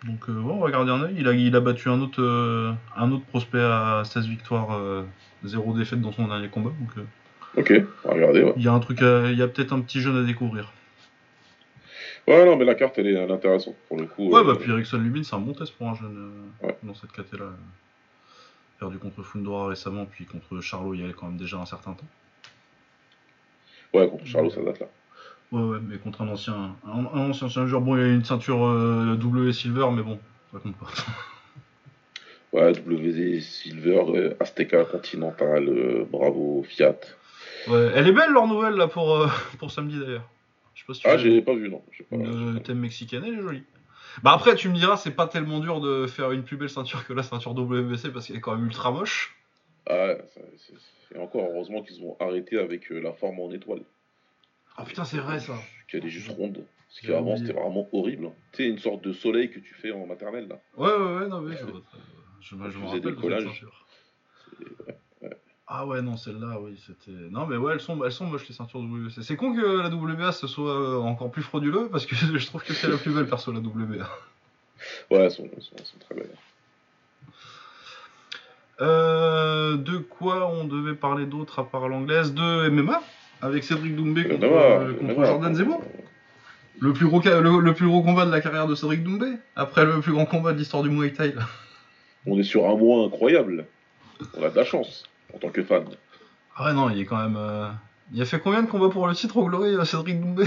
[0.04, 1.14] Donc euh, ouais, on va garder un œil.
[1.18, 2.22] Il a, il a battu un autre,
[2.96, 5.02] un autre prospect à 16 victoires, euh,
[5.44, 6.70] 0 défaite dans son dernier combat.
[6.78, 7.04] Donc
[7.56, 7.72] Ok,
[8.04, 8.52] on va regarder, ouais.
[8.56, 10.72] il y a un truc, à- il y a peut-être un petit jeune à découvrir.
[12.28, 14.28] Ouais, non, mais la carte, elle est, elle est intéressante pour le coup.
[14.30, 16.76] Ouais, euh, bah puis Erickson Lubin, c'est un bon test pour un jeune euh, Ouais.
[16.82, 17.46] dans cette caté là.
[18.80, 21.92] Perdu contre Fundora récemment, puis contre Charlot il y avait quand même déjà un certain
[21.92, 22.06] temps.
[23.94, 24.86] Ouais, contre Charlot, ça date là.
[25.52, 27.78] Ouais, ouais, mais contre un ancien, un, un ancien challenger.
[27.80, 30.18] Bon, il y a une ceinture euh, W Silver, mais bon,
[30.52, 30.86] ça compte pas.
[32.52, 36.96] Ouais, WZ, Silver, euh, Azteca, Continental, euh, Bravo, Fiat.
[37.68, 40.26] Ouais, elle est belle leur nouvelle là pour, pour samedi d'ailleurs.
[40.76, 41.78] Je sais pas si tu Ah, j'ai pas vu, non.
[41.80, 43.64] Pas- j'ai euh, thème mexicaine, elle est jolie.
[44.22, 47.06] Bah après, tu me diras, c'est pas tellement dur de faire une plus belle ceinture
[47.06, 49.36] que la ceinture WBC parce qu'elle est quand même ultra moche.
[49.88, 50.14] Ah,
[51.14, 53.82] et encore, heureusement qu'ils ont arrêté avec euh, la forme en étoile.
[54.76, 55.54] Ah putain, c'est vrai ça.
[55.88, 56.66] Qu'elle est juste ronde.
[57.02, 57.46] J'avais qu'avant, oublié.
[57.46, 58.30] c'était vraiment horrible.
[58.52, 60.60] Tu sais, une sorte de soleil que tu fais en maternelle, là.
[60.76, 61.64] Ouais, ouais, ouais, non, mais je,
[62.40, 63.44] je, je, me faisais rappelle des collages.
[63.44, 63.86] ceinture.
[65.68, 67.10] Ah ouais, non, celle-là, oui, c'était.
[67.30, 69.22] Non, mais ouais, elles sont, elles sont moches les ceintures WBC.
[69.22, 72.62] C'est con que la WBA ce soit euh, encore plus frauduleux parce que je trouve
[72.62, 74.04] que c'est la plus belle perso, la WBA.
[75.10, 76.30] Ouais, elles sont, elles sont- elles sont très belles.
[78.80, 82.34] Euh, de quoi on devait parler d'autre à part l'anglaise?
[82.34, 83.02] De MMA
[83.42, 85.82] avec Cédric Doumbé contre, MMA, euh, contre MMA, Jordan Zemmour.
[86.78, 89.84] Le plus, gros, le, le plus gros combat de la carrière de Cédric Doumbé Après
[89.86, 91.32] le plus grand combat de l'histoire du Muay Thai.
[91.32, 91.42] là.
[92.26, 93.64] On est sur un mois incroyable.
[94.36, 95.04] On a de la chance
[95.34, 95.84] en tant que fan.
[96.56, 97.36] Ah ouais, non, il est quand même.
[97.36, 97.68] euh,
[98.12, 100.44] Il a fait combien de combats pour le titre au Glory, Cédric Doumbé?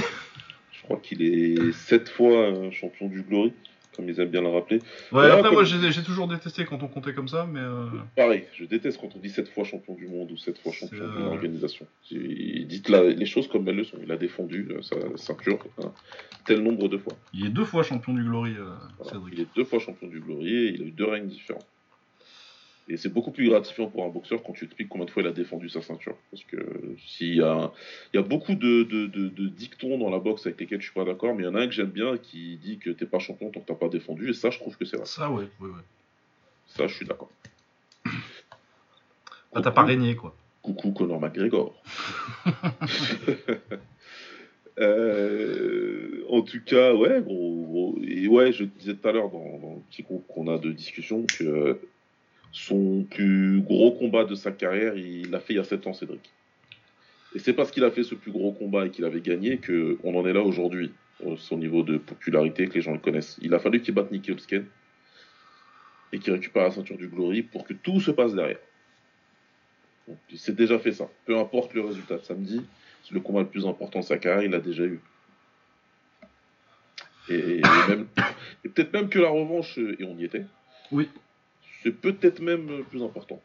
[0.72, 3.54] Je crois qu'il est sept fois euh, champion du Glory,
[3.96, 4.80] comme ils aiment bien le rappeler.
[5.12, 7.60] Ouais, après, comme- moi j'ai toujours détesté quand on comptait comme ça, mais.
[7.60, 10.72] euh, Pareil, je déteste quand on dit sept fois champion du monde ou sept fois
[10.72, 11.86] champion C'est, d'une euh, organisation.
[12.02, 12.18] C'est-
[12.66, 13.98] Dites la- les choses comme elles le sont.
[14.02, 15.92] Il a défendu sa ceinture un
[16.46, 17.14] tel nombre de fois.
[17.34, 19.12] Il est deux fois champion du Glory, euh, Voilà.
[19.12, 19.34] Cédric.
[19.36, 21.68] Il est deux fois champion du Glory et il a eu deux règnes différents.
[22.92, 25.28] Et c'est beaucoup plus gratifiant pour un boxeur quand tu expliques combien de fois il
[25.28, 26.16] a défendu sa ceinture.
[26.32, 26.58] Parce que
[27.06, 27.72] s'il y a,
[28.14, 30.86] il y a beaucoup de, de, de- de dictons dans la boxe avec lesquels je
[30.86, 32.90] suis pas d'accord, mais il y en a un que j'aime bien qui dit que
[32.90, 35.06] t'es pas champion tant que t'as pas défendu, et ça je trouve que c'est vrai.
[35.06, 35.82] Ça, ouais, ouais, ouais.
[36.68, 37.30] Ça je suis d'accord.
[39.54, 40.36] Ah, t'as pas régné, quoi.
[40.64, 41.80] Coucou Conor McGregor.
[44.80, 49.58] Euh, en tout cas, ouais, gros, gros- et ouais, je disais tout à l'heure dans,
[49.60, 51.78] dans le petit groupe qu'on a de discussion que
[52.52, 55.94] son plus gros combat de sa carrière, il l'a fait il y a 7 ans,
[55.94, 56.32] Cédric.
[57.36, 60.00] Et c'est parce qu'il a fait ce plus gros combat et qu'il avait gagné que
[60.04, 60.92] on en est là aujourd'hui,
[61.24, 63.38] au son niveau de popularité, que les gens le connaissent.
[63.42, 64.64] Il a fallu qu'il batte Nicky Hopkins
[66.12, 68.58] et qu'il récupère la ceinture du Glory pour que tout se passe derrière.
[70.32, 71.08] Il s'est déjà fait ça.
[71.26, 72.66] Peu importe le résultat de samedi,
[73.04, 75.00] c'est le combat le plus important de sa carrière, il l'a déjà eu.
[77.30, 77.62] Et,
[78.64, 80.46] et peut-être même que la revanche, et on y était,
[80.92, 81.08] Oui.
[81.84, 83.42] C'est peut-être même euh, plus important.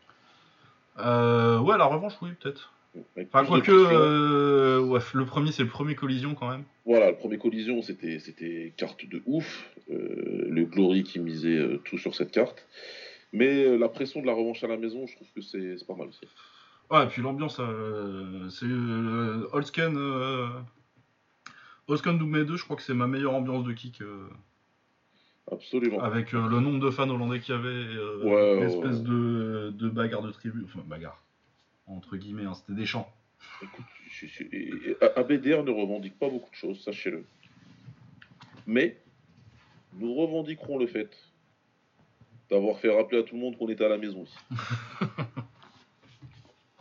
[0.99, 2.73] Euh, ouais, la revanche, oui, peut-être.
[3.19, 6.63] Enfin, quoique, euh, ouais, le premier, c'est le premier collision quand même.
[6.87, 9.69] Voilà, le premier collision, c'était c'était carte de ouf.
[9.91, 12.67] Euh, le Glory qui misait tout sur cette carte.
[13.33, 15.97] Mais la pression de la revanche à la maison, je trouve que c'est c'est pas
[15.97, 16.21] mal aussi.
[16.89, 17.61] Ouais, et puis l'ambiance,
[18.51, 18.67] c'est
[19.53, 19.95] Holsken
[22.17, 24.01] Doomé 2, je crois que c'est ma meilleure ambiance de kick.
[25.53, 26.01] Absolument.
[26.01, 29.03] avec euh, le nombre de fans hollandais qu'il y avait, euh, Ouais, l'espèce ouais.
[29.05, 30.63] de, de bagarre de tribu.
[30.65, 31.23] Enfin, bagarre.
[31.87, 33.11] Entre guillemets, hein, c'était des chants.
[33.63, 37.25] Écoute, je- ABDR ne revendique pas beaucoup de choses, sachez-le.
[38.67, 38.99] Mais
[39.99, 41.15] nous revendiquerons le fait
[42.51, 44.39] d'avoir fait rappeler à tout le monde qu'on était à la maison aussi.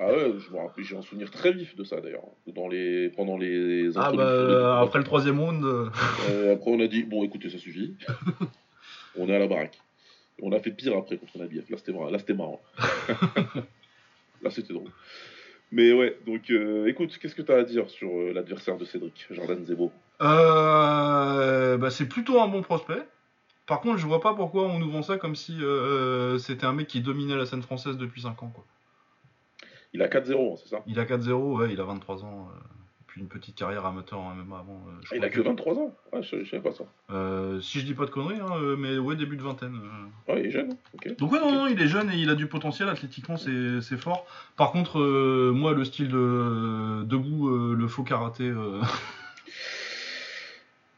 [0.06, 0.34] ah ouais,
[0.80, 2.24] j'ai un souvenir très vif de ça d'ailleurs.
[2.48, 5.64] Dans les, pendant les Ah bah, euh, après le troisième round.
[5.64, 5.90] euh,
[6.30, 7.96] Euh, après, on a dit, bon, écoutez, ça suffit.
[9.18, 9.80] on est à la baraque.
[10.42, 11.66] On a fait pire après contre Nabiev.
[11.70, 12.10] Là, c'était marrant.
[12.10, 12.62] Là, c'était marrant.
[14.42, 14.90] Là, c'était drôle.
[15.72, 18.86] Mais ouais, donc, euh, écoute, qu'est-ce que tu as à dire sur euh, l'adversaire de
[18.86, 19.92] Cédric, Jordan Zebo?
[20.20, 23.02] Bah, c'est plutôt un bon prospect.
[23.66, 25.58] Par contre, je vois pas pourquoi on nous vend ça comme si
[26.40, 28.52] c'était un mec qui dominait la scène française depuis 5 ans.
[28.54, 28.66] Quoi.
[29.94, 30.84] Il a 4-0, hein, c'est ça?
[30.88, 32.50] Il a 4-0, ouais, il a 23 ans.
[32.52, 32.60] euh,
[33.06, 34.84] puis une petite carrière amateur en MMA avant.
[34.88, 35.96] euh, je Ah, Il a que 23 ans?
[36.12, 36.84] Ouais, je, je savais pas ça.
[37.12, 39.80] Euh, si je dis pas de conneries, hein, mais ouais, début de vingtaine.
[40.28, 40.76] Ouais, il est jeune.
[41.20, 43.98] Donc ouais, non, non, il est jeune et il a du potentiel, athlétiquement c'est c'est
[43.98, 44.26] fort.
[44.58, 45.00] Par contre,
[45.52, 48.52] moi, le style de debout, le faux karaté,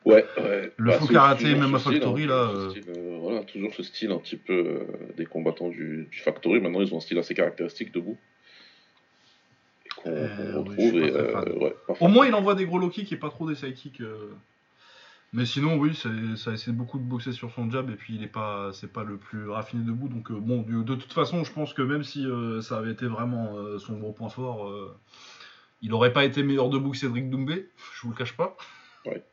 [0.06, 0.72] Ouais, ouais.
[0.78, 2.70] Le faux c'est karaté, même à Factory, hein, là, euh.
[2.70, 6.60] style, euh, voilà, toujours ce style un petit peu euh, des combattants du, du Factory.
[6.60, 8.16] Maintenant, ils ont un style assez caractéristique debout.
[10.06, 10.78] Qu'on Euh, retrouve.
[10.80, 13.48] et, euh, ouais, pas Au moins, il envoie des gros low kicks et pas trop
[13.48, 14.02] des side kicks.
[14.02, 14.30] euh.
[15.34, 18.28] Mais sinon, oui, ça essaie beaucoup de boxer sur son jab et puis il est
[18.28, 20.08] pas, c'est pas le plus raffiné debout.
[20.08, 22.92] Donc euh, bon, du- de toute façon, je pense que même si euh, ça avait
[22.92, 24.96] été vraiment euh, son gros point fort, euh,
[25.82, 27.68] il aurait pas été meilleur debout que Cédric Doumbé.
[27.96, 28.56] Je vous le cache pas.
[29.06, 29.24] Ouais.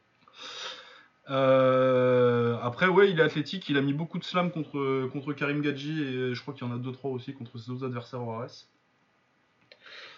[1.30, 3.68] Euh, après, ouais, il est athlétique.
[3.68, 6.70] Il a mis beaucoup de slams contre, contre Karim Gadji et je crois qu'il y
[6.70, 8.66] en a 2-3 aussi contre ses autres adversaires au RS.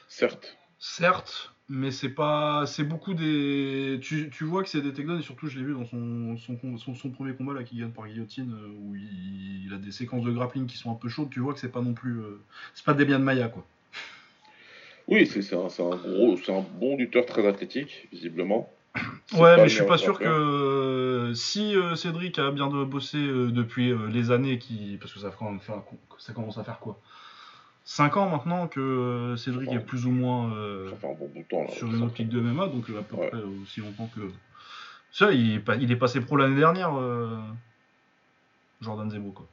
[0.09, 0.57] Certes.
[0.79, 3.99] Certes, mais c'est pas, c'est beaucoup des.
[4.03, 6.57] Tu, tu vois que c'est des takedowns et surtout je l'ai vu dans son, son,
[6.57, 9.79] com- son, son premier combat là qui gagne par guillotine euh, où il, il a
[9.79, 11.31] des séquences de grappling qui sont un peu chaudes.
[11.31, 12.41] Tu vois que c'est pas non plus, euh,
[12.75, 13.67] c'est pas des biens de Maya quoi.
[15.09, 18.71] Oui, c'est un, c'est un gros, c'est un bon lutteur très athlétique, visiblement.
[19.35, 23.93] Ouais, mais je suis pas sûr que euh, si euh, Cédric a bien bossé depuis
[24.11, 27.01] les années qui, parce que ça commence à faire quoi
[27.85, 31.29] 5 ans maintenant que euh, Cédric est plus ou moins euh, Ça fait un bon
[31.29, 31.63] bout de temps.
[31.65, 33.29] Là, sur une optique de MMA, donc euh, à peu Ouais.
[33.29, 34.21] près aussi longtemps que.
[35.13, 37.39] Ça, il est, pas- il est passé pro l'année dernière, euh,
[38.81, 39.47] Jordan Zebo, quoi.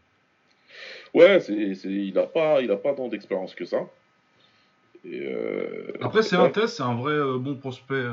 [1.13, 3.85] Ouais, c'est, c'est, il a pas, il a pas tant d'expérience que ça.
[5.03, 6.45] Et euh, Après, c'est ouais.
[6.45, 8.03] un test, c'est un vrai bon prospect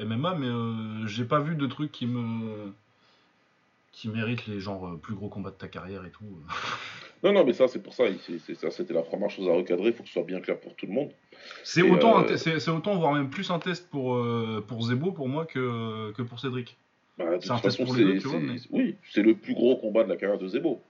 [0.00, 2.72] MMA, mais j'ai pas vu de trucs qui me.
[3.90, 6.24] qui méritent les genre euh, plus gros combats de ta carrière et tout.
[7.22, 8.04] Non, non, mais ça, c'est pour ça.
[8.70, 9.88] c'était la première chose à recadrer.
[9.88, 11.10] Il faut que ce soit bien clair pour tout le monde.
[11.62, 15.28] C'est autant, euh, c'est, autant, voire même plus un test pour, euh, pour Zebo pour
[15.28, 16.76] moi que, que pour Cédric.
[17.18, 19.54] Bah, C'est un test pour les deux, tu vois, c'est- mais- oui, c'est le plus
[19.54, 20.80] gros combat de la carrière de Zebo.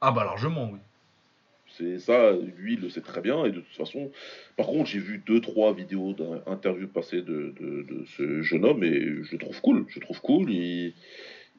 [0.00, 0.78] Ah bah largement, oui.
[1.70, 3.44] C'est ça, lui, il le sait très bien.
[3.44, 4.10] Et de toute façon,
[4.56, 8.82] par contre, j'ai vu deux, trois vidéos d'interviews passées de, de, de ce jeune homme
[8.84, 9.84] et je le trouve cool.
[9.88, 10.50] Je le trouve cool.
[10.50, 10.94] Il,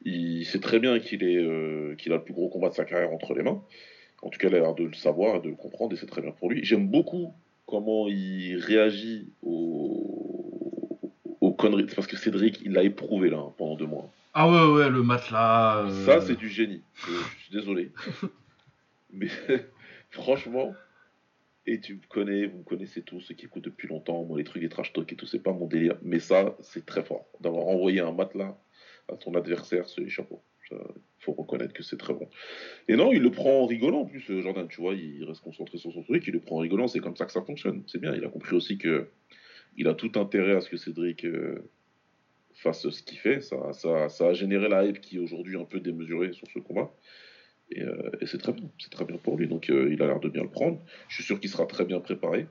[0.04, 2.84] il sait très bien qu'il est, euh, qu'il a le plus gros combat de sa
[2.84, 3.62] carrière entre les mains.
[4.22, 6.06] En tout cas, il a l'air de le savoir et de le comprendre et c'est
[6.06, 6.64] très bien pour lui.
[6.64, 7.32] J'aime beaucoup
[7.66, 10.98] comment il réagit aux,
[11.40, 11.86] aux conneries.
[11.88, 14.10] C'est parce que Cédric, il l'a éprouvé là hein, pendant deux mois.
[14.34, 15.84] Ah ouais, ouais, le matelas.
[15.86, 16.82] euh, Ça, c'est du génie.
[16.94, 17.12] Je,
[17.42, 17.90] suis désolé.
[19.12, 19.28] Mais
[20.10, 20.72] franchement,
[21.66, 24.44] et tu me connais, vous me connaissez tous, ceux qui écoutent depuis longtemps, moi, les
[24.44, 25.96] trucs des trash talk et tout, c'est pas mon délire.
[26.02, 27.26] Mais ça, c'est très fort.
[27.40, 28.56] D'avoir envoyé un matelas
[29.08, 30.42] à ton adversaire, c'est les chapeaux.
[30.72, 32.28] Il faut reconnaître que c'est très bon.
[32.88, 35.42] Et non, il le prend en rigolant en plus, euh, Jordan, tu vois, il reste
[35.42, 37.82] concentré sur son truc, il le prend en rigolant, c'est comme ça que ça fonctionne.
[37.86, 39.08] C'est bien, il a compris aussi que
[39.76, 41.70] il a tout intérêt à ce que Cédric euh,
[42.54, 43.40] fasse ce qu'il fait.
[43.40, 46.58] Ça, ça, ça a généré la hype qui est aujourd'hui un peu démesurée sur ce
[46.58, 46.90] combat.
[47.70, 49.46] Et, euh, c'est très bien, c'est très bien pour lui.
[49.46, 50.80] Donc euh, il a l'air de bien le prendre.
[51.08, 52.46] Je suis sûr qu'il sera très bien préparé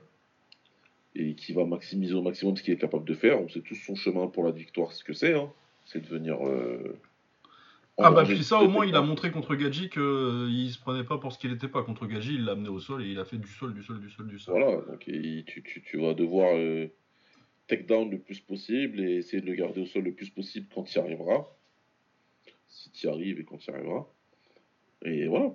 [1.14, 3.40] et qu'il va maximiser au maximum ce qu'il est capable de faire.
[3.42, 5.34] On sait tous son chemin pour la victoire, ce que c'est.
[5.34, 5.52] Hein.
[5.84, 6.46] C'est de venir.
[6.46, 6.96] euh,
[8.02, 10.70] Ah bah engranger puis ça au moins il a montré contre Gadji que euh, il
[10.70, 13.02] se prenait pas pour ce qu'il était pas contre Gadji, il l'a amené au sol
[13.04, 14.54] et il a fait du sol, du sol, du sol, du sol.
[14.60, 16.86] Voilà, donc il- tu, tu, tu vas devoir euh,
[17.68, 20.66] take down le plus possible et essayer de le garder au sol le plus possible
[20.74, 21.46] quand tu y arriveras.
[22.68, 24.06] Si tu y arrives et quand tu y arriveras.
[25.04, 25.50] Et voilà.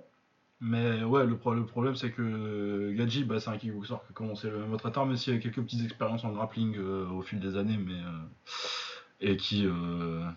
[0.60, 4.14] Mais ouais le, pro- le problème c'est que Gadji bah, c'est un kickboxer qui a
[4.14, 7.40] commencé le même tard même s'il a quelques petites expériences en grappling euh, au fil
[7.40, 8.24] des années mais euh,
[9.20, 9.66] Et qui.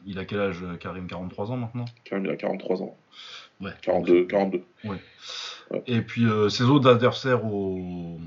[0.05, 1.07] il a quel âge, Karim?
[1.07, 1.85] 43 ans maintenant?
[2.05, 2.97] Karim, il a 43 ans.
[3.59, 3.71] Ouais.
[3.81, 4.63] 42, 42.
[4.85, 4.97] Ouais.
[5.85, 8.19] Et puis ses autres adversaires au,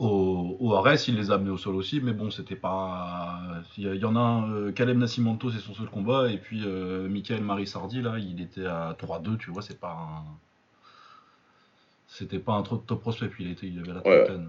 [0.00, 3.38] au, au Ares, il les a amenés au sol aussi, mais bon, c'était pas.
[3.76, 7.06] Il y, en a un, euh, Caleb Nascimento, c'est son seul combat, et puis euh,
[7.08, 10.24] Michael Marissardi, là, il était à 3-2, tu vois, c'est pas un.
[12.08, 14.48] C'était pas un trop top prospect, puis il, était, il avait la trentaine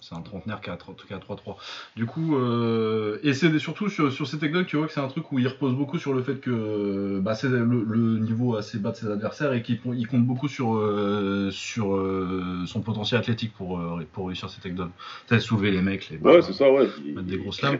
[0.00, 1.56] c'est un trentenaire qui a, 3-3.
[1.96, 5.08] Du coup, euh, et c'est surtout sur, sur ces techniques, tu vois que c'est un
[5.08, 8.90] truc où il repose beaucoup sur le fait que bah, c'est le, niveau assez bas
[8.90, 13.54] de ses adversaires et qu'il il compte beaucoup sur, euh, sur euh, son potentiel athlétique
[13.54, 13.80] pour,
[14.12, 14.92] pour réussir ses takedowns.
[15.28, 16.88] Tu soulever les mecs, les ouais, c'est ça, ouais.
[17.06, 17.78] mettre des grosses lames.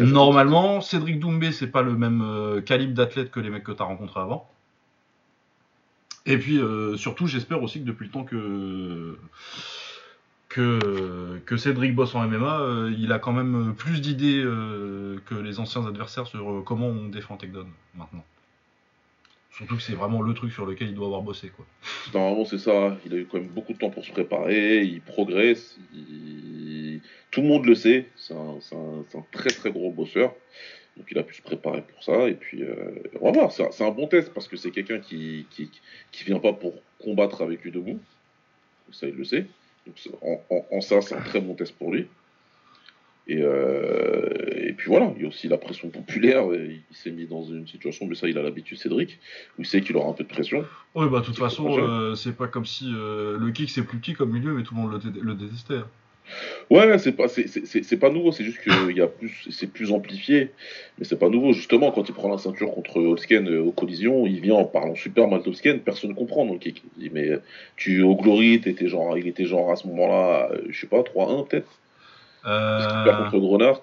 [0.00, 3.86] Normalement, Cédric Doumbé, c'est pas le même calibre d'athlète que les mecs que tu as
[3.86, 4.48] rencontrés avant.
[6.24, 6.58] Et puis,
[6.96, 9.18] surtout, j'espère aussi que depuis le temps que
[10.54, 15.60] que, Cédric bosse en MMA, euh, il a quand même plus d'idées euh, que les
[15.60, 18.24] anciens adversaires sur euh, comment on défend Takedown maintenant.
[19.50, 21.50] Surtout que c'est vraiment le truc sur lequel il doit avoir bossé.
[21.54, 21.66] Quoi.
[22.14, 22.96] Normalement, c'est ça.
[23.04, 24.82] Il a eu quand même beaucoup de temps pour se préparer.
[24.82, 25.78] Il progresse.
[27.30, 28.08] Tout le monde le sait.
[28.16, 30.34] C'est un, très très gros bosseur.
[30.96, 32.28] Donc il a pu se préparer pour ça.
[32.28, 32.64] Et puis,
[33.20, 33.52] on va voir.
[33.52, 35.70] C'est un bon test parce que c'est quelqu'un qui, qui,
[36.12, 38.00] qui vient pas pour combattre avec lui debout.
[38.90, 39.46] Ça, il le sait
[40.20, 42.06] en, ça, c'est un très bon test pour lui.
[43.28, 46.44] Et, euh, et, puis voilà, il y a aussi la pression populaire.
[46.52, 49.18] Il s'est mis dans une situation, mais ça, il a l'habitude, Cédric,
[49.58, 50.64] où il sait qu'il aura un peu de pression.
[50.94, 53.98] Oui, bah, de toute façon, euh, c'est pas comme si euh, le kick c'est plus
[53.98, 55.74] petit comme milieu, mais tout le monde le, détestait.
[55.74, 55.88] Hein.
[56.70, 60.50] Ouais, c'est pas, c'est, pas nouveau, c'est juste que y a plus, c'est plus amplifié,
[60.98, 61.52] mais c'est pas nouveau.
[61.52, 64.94] Justement, quand il prend la ceinture contre Holsken euh, aux collisions, il vient en parlant
[64.94, 67.30] super mal d'Holsken, personne ne comprend donc Il dit, mais
[67.76, 71.00] tu au Glory, t'étais genre, il était genre à ce moment-là, euh, je sais pas,
[71.00, 71.70] 3-1 peut-être?
[72.46, 73.04] Euh...
[73.04, 73.80] contre Grenard.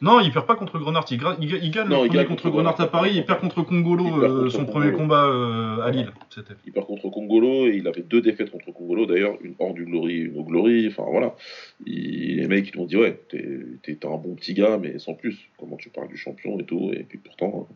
[0.00, 1.06] Non, il perd pas contre Grenard.
[1.10, 3.12] Il, gagne le premier contre Grenard à Paris.
[3.14, 6.10] Il perd contre Congolo, euh, son premier combat euh, à Lille.
[6.66, 9.06] Il perd contre Congolo et il avait deux défaites contre Congolo.
[9.06, 10.88] D'ailleurs, une hors du Glory, une au Glory.
[10.88, 11.34] Enfin voilà.
[11.86, 15.48] les mecs, ils lui ont dit Ouais, t'es un bon petit gars, mais sans plus.
[15.58, 16.90] Comment tu parles du champion et tout.
[16.92, 17.68] Et puis pourtant,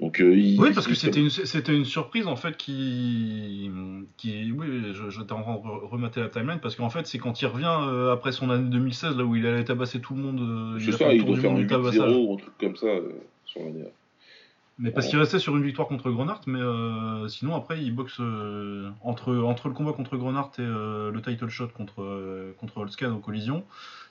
[0.00, 3.70] donc, euh, oui, parce que c'était une, c'était une surprise en fait qui,
[4.16, 7.46] qui oui, je, je t'ai en remater la timeline parce qu'en fait c'est quand il
[7.46, 10.40] revient euh, après son année 2016 là où il allait tabasser tout le monde.
[10.40, 12.86] Euh, c'est ça, il doit faire un 8-0 ou un truc comme ça
[13.44, 13.84] sur l'année.
[14.78, 16.60] Mais parce qu'il restait sur une victoire contre Grenard, mais
[17.28, 18.20] sinon après il boxe
[19.02, 23.64] entre, entre le combat contre Grenard et le title shot contre, contre Holskan en collision.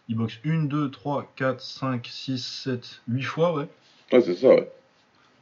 [0.08, 3.68] Il boxe 1, 2, 3, 4, 5, 6, 7, 8 fois, ouais.
[4.12, 4.68] Ouais, c'est ça, ouais.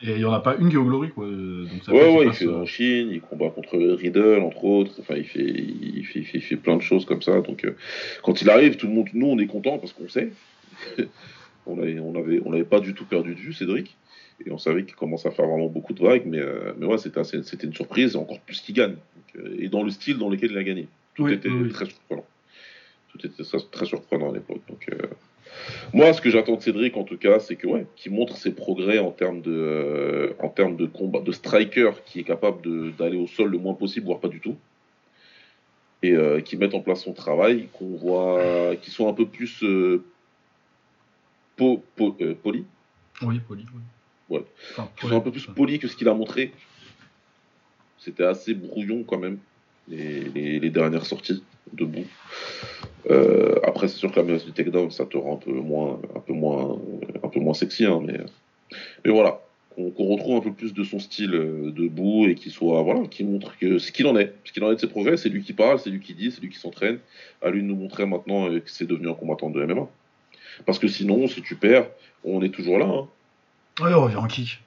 [0.02, 1.26] Et il n'y en a pas une qui est au Glory, quoi.
[1.26, 4.91] Donc ça ouais, ouais, il fait en Chine, il combat contre Riddle, entre autres.
[5.00, 7.41] Enfin, il fait, il fait, il fait, plein de choses comme ça.
[7.41, 7.76] Donc, euh,
[8.22, 10.32] quand il arrive, tout le monde, nous, on est content parce qu'on sait.
[11.66, 13.98] on avait, on avait, on l'avait pas du tout perdu de vue, Cédric.
[14.45, 17.00] Et on savait qu'il commence à faire vraiment beaucoup de vagues, mais, euh, mais ouais,
[17.00, 18.98] c'était, c'était une surprise, encore plus qu'il gagne.
[19.36, 20.88] Euh, et dans le style dans lequel il a gagné.
[21.16, 22.26] Tout était très surprenant.
[23.10, 24.62] Tout était très, très surprenant à l'époque.
[24.70, 24.88] Donc,
[25.93, 28.51] moi, ce que j'attends de Cédric, en tout cas, c'est que ouais, qu'il montre ses
[28.51, 33.18] progrès en termes de, euh, en termes de combat, de striker qui est capable d'aller
[33.18, 34.55] au sol le moins possible, voire pas du tout,
[36.03, 39.64] et euh, qui mette en place son travail, qu'on voit, qui soit un peu plus
[39.64, 40.03] euh,
[41.55, 42.66] po, poli.
[43.22, 43.66] Oui, poli.
[43.74, 43.82] Oui.
[44.30, 44.43] Ouais.
[44.97, 46.51] qui soit un peu plus poli que ce qu'il a montré.
[47.97, 49.38] C'était assez brouillon quand même
[49.88, 52.05] les, les dernières sorties debout.
[53.09, 55.99] Euh, après, c'est sûr que la menace du takedown, ça te rend un peu moins,
[56.15, 56.77] un peu moins,
[57.23, 58.19] un peu moins sexy, hein, mais,
[59.05, 59.41] mais voilà,
[59.75, 63.23] qu'on retrouve un peu plus de son style euh, debout et qu'il soit, voilà, qui
[63.23, 65.43] montre que ce qu'il en est, ce qu'il en est de ses progrès, c'est lui
[65.43, 66.99] qui parle, c'est lui qui dit, c'est lui qui s'entraîne.
[67.41, 69.88] À lui de nous montrer maintenant euh, que c'est devenu un combattant de MMA.
[70.65, 71.88] Parce que sinon, si tu perds,
[72.23, 72.85] on est toujours là.
[72.85, 73.07] Hein.
[73.83, 74.59] Ouais, on revient en kick.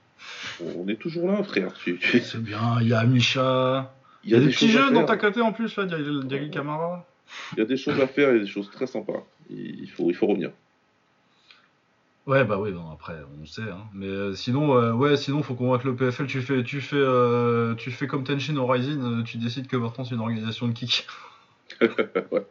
[0.77, 1.75] On est toujours là, frère.
[1.85, 3.93] C'est bien, il y a Misha.
[4.25, 6.49] Il y a, des, petits jeux dans ta côté en plus, là, il y a
[6.49, 7.07] Camara.
[7.53, 9.25] Il y a des choses à faire, il y a des choses très sympas.
[9.49, 10.51] Il faut, il faut revenir.
[12.27, 13.63] Ouais, bah oui, après, on sait.
[13.63, 13.87] Hein.
[13.95, 16.27] Mais euh, sinon, euh, ouais, sinon, faut convaincre le PFL.
[16.27, 20.05] Tu fais, tu fais, euh, tu fais comme Tenshin au Rising, tu décides que maintenant
[20.05, 21.07] c'est une organisation de kick.
[21.81, 22.47] ouais.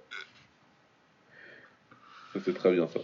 [2.43, 2.99] C'est très bien ça.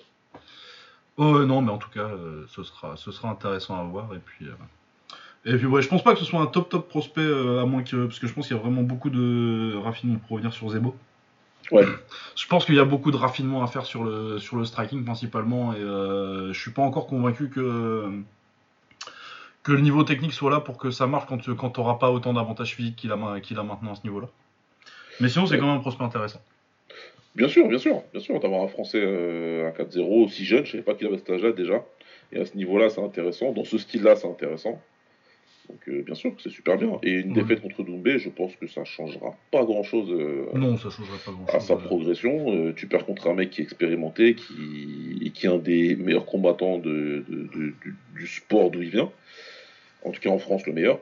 [1.18, 2.10] Oh non, mais en tout cas,
[2.50, 4.14] ce sera, ce sera intéressant à voir.
[4.14, 4.48] Et puis,
[5.46, 7.84] et puis ouais, je pense pas que ce soit un top top prospect, à moins
[7.84, 10.70] que, parce que je pense qu'il y a vraiment beaucoup de raffinement pour revenir sur
[10.70, 10.96] Zebo.
[11.72, 11.86] Ouais.
[12.36, 15.04] Je pense qu'il y a beaucoup de raffinement à faire sur le, sur le striking
[15.04, 18.10] principalement et euh, je suis pas encore convaincu que,
[19.64, 22.12] que le niveau technique soit là pour que ça marche quand, quand tu n'auras pas
[22.12, 24.28] autant d'avantages physiques qu'il a, qu'il a maintenant à ce niveau-là.
[25.20, 26.42] Mais sinon, c'est quand même un prospect intéressant.
[27.36, 30.72] Bien sûr, bien sûr, bien sûr, d'avoir un Français euh, à 4-0 aussi jeune, je
[30.72, 31.84] savais pas qu'il avait cet âge-là déjà.
[32.32, 33.52] Et à ce niveau-là, c'est intéressant.
[33.52, 34.82] Dans ce style-là, c'est intéressant.
[35.70, 37.00] Donc euh, bien sûr que c'est super bien.
[37.04, 37.42] Et une Ouais.
[37.44, 41.32] défaite contre Doumbé, je pense que ça changera pas grand-chose euh, Non, ça changerait pas
[41.32, 41.56] grand-chose.
[41.56, 42.54] à sa progression.
[42.54, 46.26] Euh, tu perds contre un mec qui est expérimenté, qui, qui est un des meilleurs
[46.26, 49.12] combattants de, de- de- du, du sport d'où il vient.
[50.04, 51.00] En tout cas en France, le meilleur.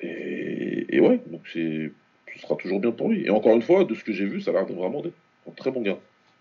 [0.00, 1.90] Et, et ouais, donc c'est,
[2.34, 3.24] ce sera toujours bien pour lui.
[3.26, 5.16] Et encore une fois, de ce que j'ai vu, ça a l'air vraiment d'être
[5.48, 5.98] un très bon gars.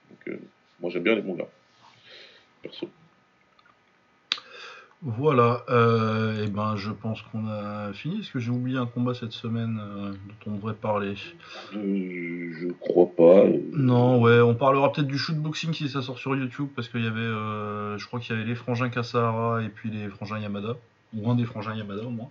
[0.10, 0.38] Donc
[0.80, 1.50] moi j'aime bien les bons gars.
[2.62, 2.88] Perso.
[5.02, 8.20] Voilà, euh, et ben je pense qu'on a fini.
[8.20, 11.14] Est-ce que j'ai oublié un combat cette semaine euh, dont on devrait parler?
[11.74, 13.46] Euh, je crois pas.
[13.72, 17.08] Non, ouais, on parlera peut-être du shootboxing si ça sort sur YouTube parce qu'il y
[17.08, 20.76] avait, je crois qu'il y avait les frangins Kasahara et puis les frangins Yamada,
[21.16, 22.30] ou un des frangins Yamada au moins.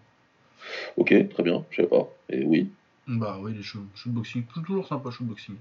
[0.98, 2.06] Ok, très bien, je sais pas.
[2.28, 2.68] Et oui.
[3.06, 5.54] Bah oui, les shoot- shootboxing, toujours sympa shootboxing.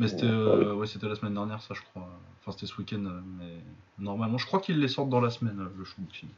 [0.00, 2.08] Mais c'était Ouais, ouais, c'était la semaine dernière, ça je crois.
[2.40, 3.04] Enfin, c'était ce week-end,
[3.38, 3.52] mais
[4.00, 6.28] normalement, je crois qu'ils les sortent dans la semaine, le shootboxing.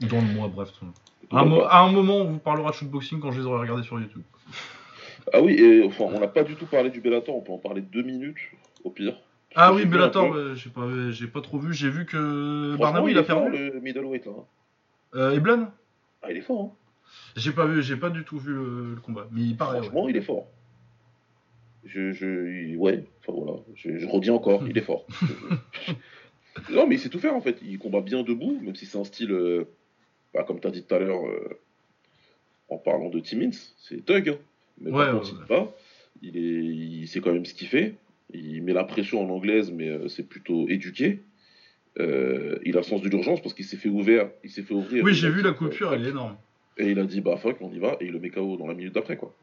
[0.00, 0.70] Dans le mois, bref.
[1.30, 3.82] À un, à un moment, on vous parlera de shootboxing quand je les aurai regardés
[3.82, 4.22] sur YouTube.
[5.32, 7.58] Ah oui, et enfin, on n'a pas du tout parlé du Bellator, on peut en
[7.58, 8.38] parler deux minutes,
[8.84, 9.16] au pire.
[9.54, 11.72] Ah oui, Bellator, ouais, j'ai pas, j'ai pas trop vu.
[11.74, 13.70] J'ai vu que Barnaoui, il est a fort, perdu.
[13.72, 14.32] le middleweight là.
[14.38, 14.44] hein.
[15.16, 15.68] Euh, Eblen
[16.22, 16.70] Ah, il est fort, hein.
[17.36, 19.26] J'ai pas vu, j'ai pas du tout vu le, le combat.
[19.32, 19.78] Mais il paraît.
[19.82, 20.12] Franchement, ouais.
[20.12, 20.46] il est fort.
[21.84, 25.04] Je, je, il- ouais, enfin voilà, je, je redis encore, il est fort.
[26.70, 27.58] non, mais il sait tout faire en fait.
[27.62, 29.64] Il combat bien debout, même si c'est un style, euh,
[30.34, 31.58] bah, comme tu as dit tout à l'heure, euh,
[32.68, 34.28] en parlant de Timmins, c'est Tug.
[34.30, 34.38] hein.
[34.80, 35.74] Mais Ouais, par contre, ouais, il va,
[36.22, 37.94] il, est, il sait quand même ce qu'il fait.
[38.32, 41.20] Il met la pression en anglaise, mais euh, c'est plutôt éduqué.
[41.98, 44.74] Euh, il a le sens de l'urgence parce qu'il s'est fait ouvert, il s'est fait
[44.74, 45.02] ouvrir.
[45.04, 46.36] Oui, j'ai vu la coupure, elle est énorme.
[46.78, 48.68] Et il a dit bah fuck, on y va, et il le met KO dans
[48.68, 49.34] la minute d'après quoi.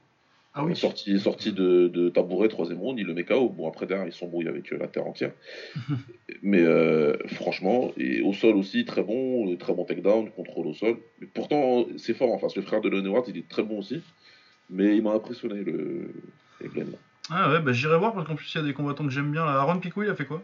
[0.59, 0.75] Ah oui.
[0.75, 3.49] Sorti, sorti de, de tabouret, troisième round, il le met KO.
[3.49, 5.31] Bon, après, derrière, il s'embrouille avec euh, la terre entière.
[6.41, 10.73] Mais euh, franchement, et au sol aussi, très bon, euh, très bon takedown, contrôle au
[10.73, 10.97] sol.
[11.21, 12.55] Mais pourtant, c'est fort en face.
[12.55, 14.01] Le frère de Leon Edwards, il est très bon aussi.
[14.71, 16.11] Mais il m'a impressionné, le
[16.63, 16.87] Evelyn.
[17.29, 19.31] Ah ouais, bah j'irai voir parce qu'en plus il y a des combattants que j'aime
[19.31, 19.45] bien.
[19.45, 19.59] Là.
[19.59, 20.41] Aaron Pico, il a fait quoi?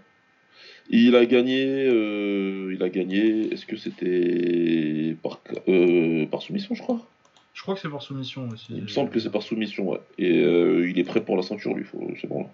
[0.89, 6.81] Il a gagné, euh, il a gagné, est-ce que c'était par, euh, par soumission, je
[6.81, 7.09] crois?
[7.53, 8.67] Je crois que c'est par soumission aussi.
[8.69, 9.99] Il me semble que c'est par soumission, ouais.
[10.17, 12.11] Et euh, il est prêt pour la ceinture, lui, faut...
[12.19, 12.49] c'est bon.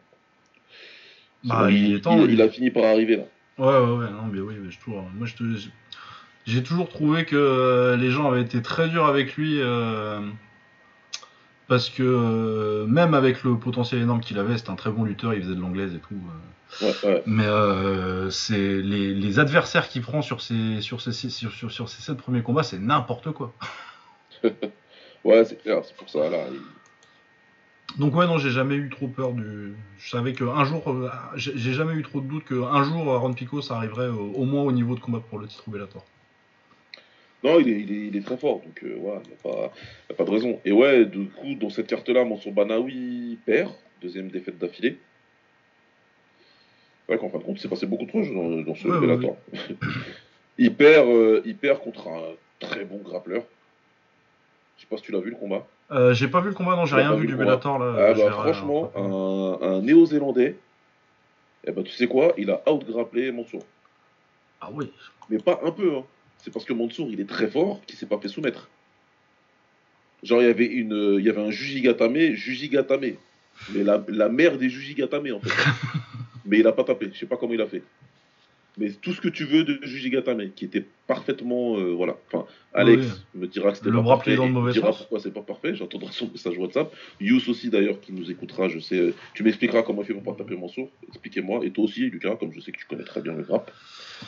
[1.46, 2.34] Bah, bon, il il, est temps, il- lui.
[2.34, 3.24] il a fini par arriver, là.
[3.58, 4.96] Ouais, ouais, ouais, non, mais oui, mais je trouve.
[5.16, 5.70] Moi, je te-
[6.46, 9.60] j'ai toujours trouvé que euh, les gens avaient été très durs avec lui.
[9.62, 10.20] euh,
[11.68, 15.34] parce que euh, même avec le potentiel énorme qu'il avait, c'était un très bon lutteur,
[15.36, 16.16] il faisait de l'anglaise et tout.
[16.82, 17.24] Ouais, ouais.
[17.28, 21.88] Mais euh, c'est les, les adversaires qu'il prend sur ses, sur, ses, sur, sur, sur
[21.88, 23.54] ses sept premiers combats, c'est n'importe quoi.
[25.24, 26.46] Ouais, c'est clair, c'est pour ça, là.
[26.52, 29.74] il- Donc ouais, non, j'ai jamais eu trop peur du...
[29.98, 33.62] Je savais qu'un jour, euh, j'ai jamais eu trop de doute qu'un jour, Aaron Pico,
[33.62, 36.06] ça arriverait euh, au moins au niveau de combat pour le titre Bellator.
[37.44, 39.72] Non, il est, il est, il est très fort, donc euh, voilà, il n'y a,
[40.10, 40.60] a pas de raison.
[40.66, 44.98] Et ouais, du coup, dans cette carte-là, Mansour Banaoui perd, deuxième défaite d'affilée.
[47.08, 48.94] Vrai qu'en fin de compte, il s'est passé beaucoup de choses dans, dans ce Ouais,
[48.98, 49.38] ouais, Bellator.
[50.58, 52.22] il, perd, euh, il perd contre un
[52.60, 53.44] très bon grappleur.
[54.80, 55.68] Je sais pas si tu l'as vu le combat.
[55.92, 57.96] Euh, j'ai pas vu le combat, non, j'ai rien vu vu du Bellator là.
[57.98, 60.56] Ah bah franchement, un, un néo-zélandais,
[61.66, 63.66] eh ben, tu sais quoi, il a out-grapplé Mansour.
[64.62, 64.90] Ah oui.
[65.30, 66.04] Mais pas un peu, hein.
[66.38, 68.70] C'est parce que Mansour, il est très fort, qu'il s'est pas fait soumettre.
[70.24, 73.16] Genre, il y avait, une, il y avait un Jujigatame, Jujigatame.
[73.74, 75.50] Mais la, la mère des Jujigatame, en fait.
[76.46, 77.84] Mais il a pas tapé, je sais pas comment il a fait.
[78.80, 81.78] Mais tout ce que tu veux de Jujigatame, qui était parfaitement.
[81.78, 82.16] euh, voilà.
[82.32, 84.36] Enfin, Alex me dira que c'était Le pas parfait.
[84.38, 85.00] dans le mauvais me dira sens.
[85.00, 85.76] pourquoi c'est pas parfait.
[85.76, 86.92] J'entendrai son message WhatsApp.
[87.20, 88.98] Yous aussi, d'ailleurs, qui nous écoutera, je sais.
[88.98, 90.90] euh, Tu m'expliqueras comment il fait pour pas taper Mansour.
[91.10, 91.66] Expliquez-moi.
[91.66, 93.70] Et toi aussi, Lucas, comme je sais que tu connais très bien le rap.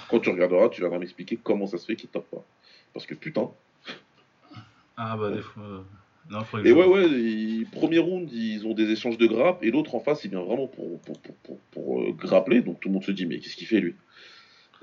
[0.10, 2.46] Quand tu regarderas, tu viendras m'expliquer comment ça se fait qu'il tape pas.
[2.94, 3.50] Parce que putain.
[4.98, 5.64] Ah bah des fois.
[5.64, 5.80] euh,
[6.30, 9.96] Non, Et ouais, ouais, ils- premier round, ils ont des échanges de grappes, et l'autre
[9.96, 12.94] en face, il vient vraiment pour, pour, pour, pour, pour, euh, grappler, donc tout le
[12.94, 13.96] monde se dit, mais qu'est-ce qu'il fait lui?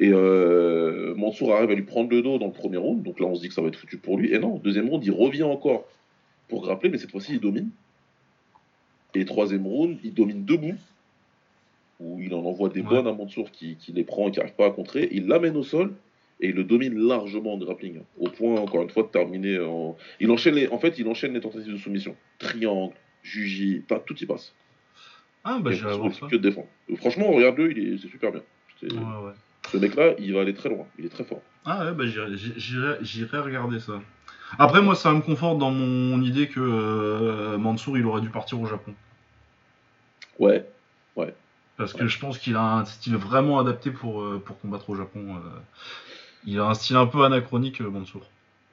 [0.01, 3.27] Et euh, Mansour arrive à lui prendre le dos dans le premier round, donc là
[3.27, 5.11] on se dit que ça va être foutu pour lui, et non, deuxième round, il
[5.13, 5.87] revient encore
[6.49, 7.71] pour grappler, mais cette fois-ci, il domine.
[9.15, 10.77] Et troisième round, il domine debout,
[11.99, 12.87] où il en envoie des Ouais.
[12.89, 15.57] bonnes à Mansour qui, qui les prend et qui n'arrive pas à contrer, il l'amène
[15.57, 15.93] au sol,
[16.41, 19.97] et il le domine largement en grappling, au point, encore une fois, de terminer en,
[20.21, 22.15] il enchaîne les, en fait, il enchaîne les tentatives de soumission.
[22.39, 22.95] Triangle,
[23.25, 24.55] Juji, pas tout y passe.
[25.43, 26.69] Ah bah fait que de défendre.
[26.97, 28.43] Franchement, regarde-le, est, c'est super bien.
[28.83, 29.33] Ouais, ouais.
[29.73, 30.87] Ce mec-là, il va aller très loin.
[30.99, 31.43] Il est très fort.
[31.65, 34.01] Ah ouais, bah j'irai- regarder ça.
[34.59, 38.61] Après, moi, ça me conforte dans mon idée que euh, Mansour, il aurait dû partir
[38.61, 38.95] au Japon.
[40.39, 40.67] Ouais.
[41.17, 41.35] Ouais.
[41.77, 44.95] Parce que je pense qu'il a un style vraiment adapté pour, euh, pour combattre au
[44.97, 45.37] Japon.
[45.37, 45.41] euh.
[46.47, 48.23] Il a un style un peu anachronique, Mansour.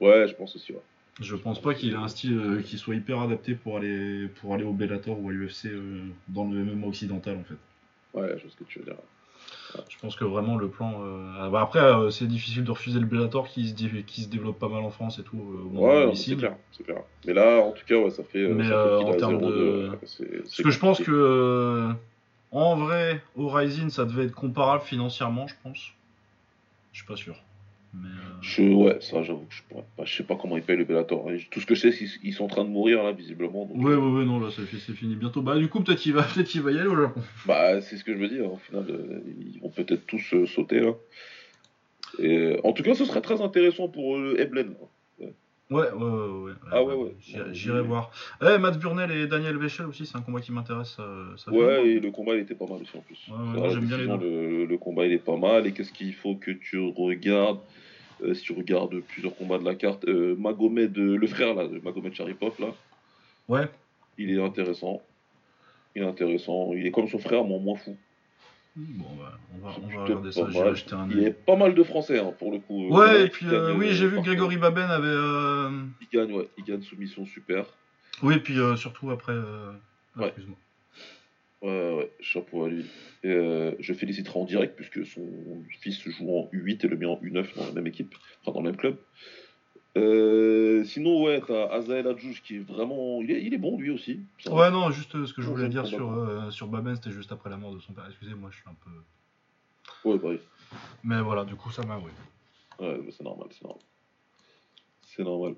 [0.00, 0.82] Ouais, je pense aussi, ouais.
[1.20, 4.64] Je pense pas qu'il ait un style qui soit hyper adapté pour aller, pour aller
[4.64, 5.68] au Bellator ou à l'UFC
[6.28, 8.18] dans le MMA occidental en fait.
[8.18, 8.96] Ouais, je vois ce que tu veux dire.
[9.88, 11.02] Je pense que vraiment le plan.
[11.04, 14.22] euh, ah bah après, euh, c'est difficile de refuser le Bellator qui se, dé- qui
[14.22, 15.38] se développe pas mal en France et tout.
[15.38, 17.02] euh, Ouais, c'est clair, c'est clair.
[17.26, 18.38] Mais là, en tout cas, ouais, ça fait.
[18.40, 19.88] euh, Mais, ça fait qu'il en termes 0-2, de-
[20.42, 21.90] Parce que je pense que
[22.52, 25.78] en vrai, Rising, ça devait être comparable financièrement, je pense.
[26.92, 27.36] Je suis pas sûr.
[28.02, 30.04] Mais euh, Je, ouais, ça, j'avoue que je pourrais pas.
[30.04, 31.26] Je sais pas comment ils payent le Bellator.
[31.50, 33.64] Tout ce que je sais, c'est qu'ils ils sont en train de mourir, là, visiblement.
[33.66, 35.42] donc, ouais, euh, ouais, ouais, non, là, c'est fini bientôt.
[35.42, 37.22] Bah, du coup, peut-être qu'il va, peut-être qu'il va y aller au Japon.
[37.46, 38.38] Bah, c'est ce que je me dis.
[38.38, 39.20] hein, Au final, euh,
[39.54, 40.92] ils vont peut-être tous euh, sauter, là.
[42.18, 44.68] Et, en tout cas, ce serait très intéressant pour Eblen.
[45.20, 45.26] là.
[45.68, 46.52] Ouais, ouais, ouais, ouais.
[46.70, 47.16] Ah ouais, ouais.
[47.52, 48.12] J'irai- voir.
[48.40, 50.96] Eh, Matt Burnell et Daniel Vechel aussi, c'est un combat qui m'intéresse.
[51.44, 53.18] fait Ouais, et le combat, il était pas mal aussi, en plus.
[53.28, 54.16] Ouais, j'aime bien les deux.
[54.20, 55.66] Le, le combat, il est pas mal.
[55.66, 57.58] Et qu'est-ce qu'il faut que tu regardes?
[58.22, 61.66] Euh, Si tu regardes plusieurs combats de la carte, euh, Magomed, euh, le frère, là,
[61.68, 62.68] de Magomed Sharipov, là,
[63.48, 63.68] Ouais,
[64.18, 65.00] il est intéressant.
[65.94, 66.72] Il est intéressant.
[66.74, 67.96] Il est comme son frère, mais moins fou.
[68.76, 70.42] bon, bah, on va, on va regarder ça.
[70.42, 72.90] Un Il y a pas mal de Français, hein, pour le coup.
[72.92, 74.20] En Ouais, et puis, euh, oui, euh, j'ai vu.
[74.20, 75.06] Grégory Baben avait.
[75.06, 75.70] euh,
[76.02, 76.48] Il gagne, ouais.
[76.58, 77.64] Il gagne soumission super.
[78.22, 79.32] Oui, et puis euh, surtout après.
[79.32, 79.72] euh,
[80.16, 80.26] Ouais.
[80.28, 80.56] Excuse-moi.
[81.62, 82.84] Ouais, ouais, chapeau à lui.
[83.24, 85.26] Et, euh, je féliciterai en direct puisque son
[85.80, 88.60] fils joue en U8 et le mien en U9 dans la même équipe, enfin dans
[88.60, 88.98] le même club.
[89.96, 93.22] Euh, sinon, ouais, t'as Azael Adjouj qui est vraiment.
[93.22, 94.20] Il est, il est bon lui aussi.
[94.44, 97.32] Ouais, non, juste euh, ce que je voulais dire sur, euh, sur Baben, c'était juste
[97.32, 98.04] après la mort de son père.
[98.06, 100.10] Excusez-moi, je suis un peu.
[100.10, 100.40] Ouais, bah oui.
[101.02, 102.10] Mais voilà, du coup, ça m'a, oui.
[102.78, 103.82] Ouais, bah, c'est normal, c'est normal.
[105.06, 105.54] C'est normal.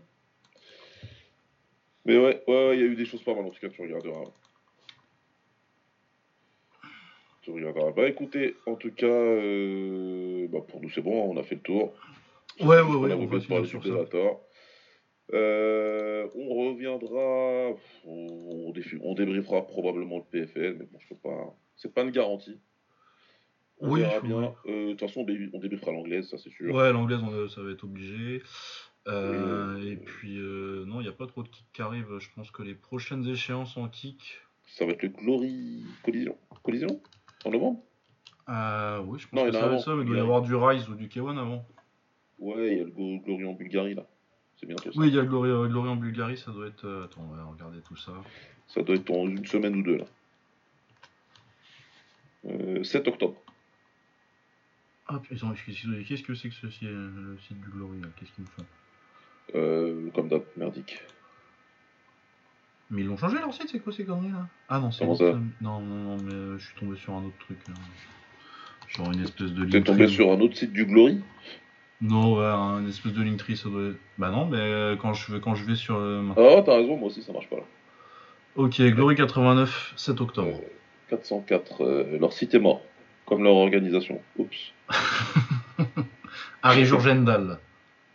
[2.04, 3.68] Mais ouais, ouais, ouais, il y a eu des choses pas mal en tout cas,
[3.68, 4.30] tu regarderas.
[7.96, 11.60] Bah écoutez, en tout cas, euh, bah, pour nous c'est bon, on a fait le
[11.62, 11.94] tour.
[12.60, 13.94] Ouais, ouais, On ouais, a on va finir sur ça.
[15.34, 17.76] Euh, on reviendra,
[18.06, 18.72] on,
[19.14, 21.54] débriefera probablement le PFL, mais bon, je peux pas.
[21.76, 22.58] C'est pas une garantie.
[23.80, 24.54] On Oui, verra.
[24.66, 26.74] Euh, De toute façon, on dé- on débriefera l'anglaise, ça c'est sûr.
[26.74, 28.42] Ouais, l'anglaise, on, euh, ça va être obligé.
[29.06, 32.18] Euh, et puis, euh, non, il n'y a pas trop de kicks qui arrivent.
[32.18, 34.40] Je pense que les prochaines échéances en kick.
[34.66, 36.36] Ça va être le Glory Collision.
[36.62, 37.00] Collision?
[37.44, 37.80] En novembre
[38.48, 40.16] Euh, oui, je pense Non, que il en ça va être ça, mais il doit
[40.16, 41.66] y avoir du Rise ou du K1 avant.
[42.38, 44.04] Ouais, il y a le Glory en Bulgarie là.
[44.56, 44.98] C'est bientôt ça.
[44.98, 46.84] Oui, il y a le Glory, euh, Glory en Bulgarie, ça doit être.
[46.84, 48.12] euh, attends, on va regarder tout ça.
[48.68, 50.04] Ça doit être dans une semaine ou deux là.
[52.46, 53.36] Euh, 7 octobre.
[55.06, 58.08] Ah, putain, qu'est-ce qu'est-ce que c'est que ce, le site du Glory là?
[58.16, 58.66] Qu'est-ce qu'ils me font?
[59.54, 60.98] Euh, comme d'hab, merdique.
[62.90, 64.46] Mais ils l'ont changé leur site, c'est quoi ces conneries là?
[64.68, 65.24] Ah non, c'est ça
[65.60, 67.58] Non, non, non, mais euh, je suis tombé sur un autre truc.
[67.68, 67.74] là.
[68.88, 71.20] Genre une espèce de T'es tombé sur un autre site du Glory?
[72.00, 73.96] Non, ouais, un espèce de Linktree, ça doit être...
[74.16, 75.96] Bah non, mais euh, quand je vais, quand je vais sur...
[75.96, 77.62] euh, Ah, t'as raison, moi aussi ça marche pas là.
[78.56, 80.48] Ok, Glory 89, 7 octobre.
[80.48, 80.68] Euh,
[81.10, 82.80] 404, euh, leur site est mort.
[83.26, 84.20] Comme leur organisation.
[84.38, 84.72] Oups.
[86.62, 87.58] Harry Jurgendal.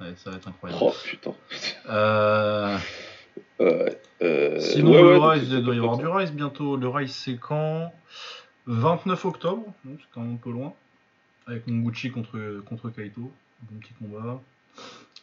[0.02, 0.82] Ouais, ça va être incroyable.
[0.84, 1.34] Oh putain.
[1.90, 2.78] Euh,
[3.62, 3.90] Euh,
[4.22, 6.08] euh, Sinon, ouais, le ouais, Rise, il doit y avoir du.
[6.08, 6.78] Rise bientôt.
[6.78, 7.92] Le Rise, c'est quand?
[8.66, 10.74] 29 octobre, donc c'est quand même un peu loin.
[11.48, 13.30] Avec Monguchi contre, contre Kaito.
[13.64, 14.42] Bon petit combat.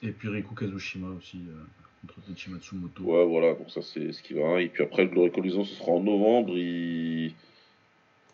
[0.02, 1.62] Et puis Riku Kazushima aussi, euh,
[2.02, 3.02] contre Techi Matsumoto.
[3.02, 4.60] Ouais, voilà, donc ça c'est ce qui va.
[4.60, 6.52] Et puis après, le Glory Collision, ce sera en novembre.
[6.56, 7.34] Il,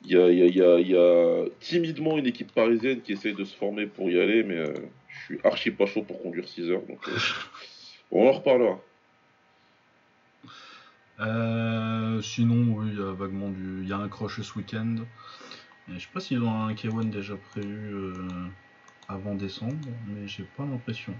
[0.04, 2.52] il y, a, il y, a, il y, a, il y a timidement une équipe
[2.52, 4.64] parisienne qui essaye de se former pour y aller, mais
[5.08, 6.82] je suis archi pas chaud pour conduire 6 heures.
[6.82, 7.00] Donc,
[8.12, 8.80] on en reparlera.
[11.20, 13.82] Euh, sinon, oui, il y a vaguement du.
[13.82, 14.96] Il y a un crush ce week-end.
[15.88, 18.12] Je sais pas s'ils ont un K1 déjà prévu euh,
[19.08, 19.74] avant décembre,
[20.08, 21.14] mais j'ai pas l'impression.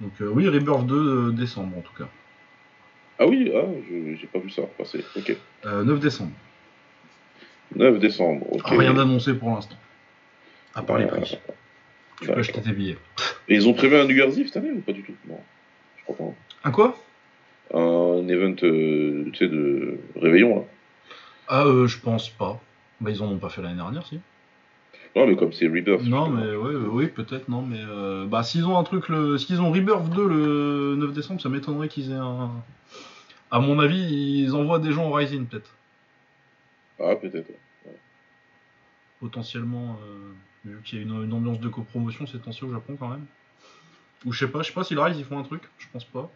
[0.00, 2.08] Donc, euh, oui, Rebirth 2 euh, décembre en tout cas.
[3.18, 5.04] Ah oui, ah, j'ai pas vu ça passer.
[5.16, 5.36] Ok.
[5.66, 6.32] Euh, 9 décembre.
[7.76, 8.46] 9 décembre.
[8.52, 8.62] Ok.
[8.68, 9.76] Rien d'annoncé pour l'instant.
[10.74, 11.22] À part les prix.
[11.22, 11.36] Tu
[12.20, 12.40] peux d'accord.
[12.40, 12.98] acheter tes billets.
[13.48, 15.14] Et ils ont prévu un New Year's Eve cette année ou pas du tout?
[15.28, 15.40] Non,
[15.98, 16.34] je crois pas.
[16.64, 16.98] Un quoi?
[17.72, 20.62] Un event, euh, tu sais, de réveillon là.
[21.48, 22.60] Ah, euh, je pense pas.
[23.00, 24.20] Bah, ils en ont pas fait l'année dernière, si.
[25.16, 26.02] Non, mais comme c'est Rebirth.
[26.04, 26.28] Non, justement.
[26.30, 27.80] mais ouais, oui, peut-être, non, mais.
[27.80, 29.38] euh, bah, s'ils ont un truc, le...
[29.38, 32.50] s'ils ont Rebirth 2 le 9 décembre, ça m'étonnerait qu'ils aient un.
[33.50, 33.98] À mon avis,
[34.44, 35.70] ils envoient des gens au Rising, peut-être.
[37.00, 37.48] Ah, peut-être.
[37.48, 37.96] ouais.
[39.20, 40.32] Potentiellement, euh,
[40.70, 43.26] vu qu'il y a une, une ambiance de copromotion ces temps-ci au Japon, quand même.
[44.24, 45.86] Ou je sais pas, je sais pas si le Rise ils font un truc, je
[45.92, 46.30] pense pas.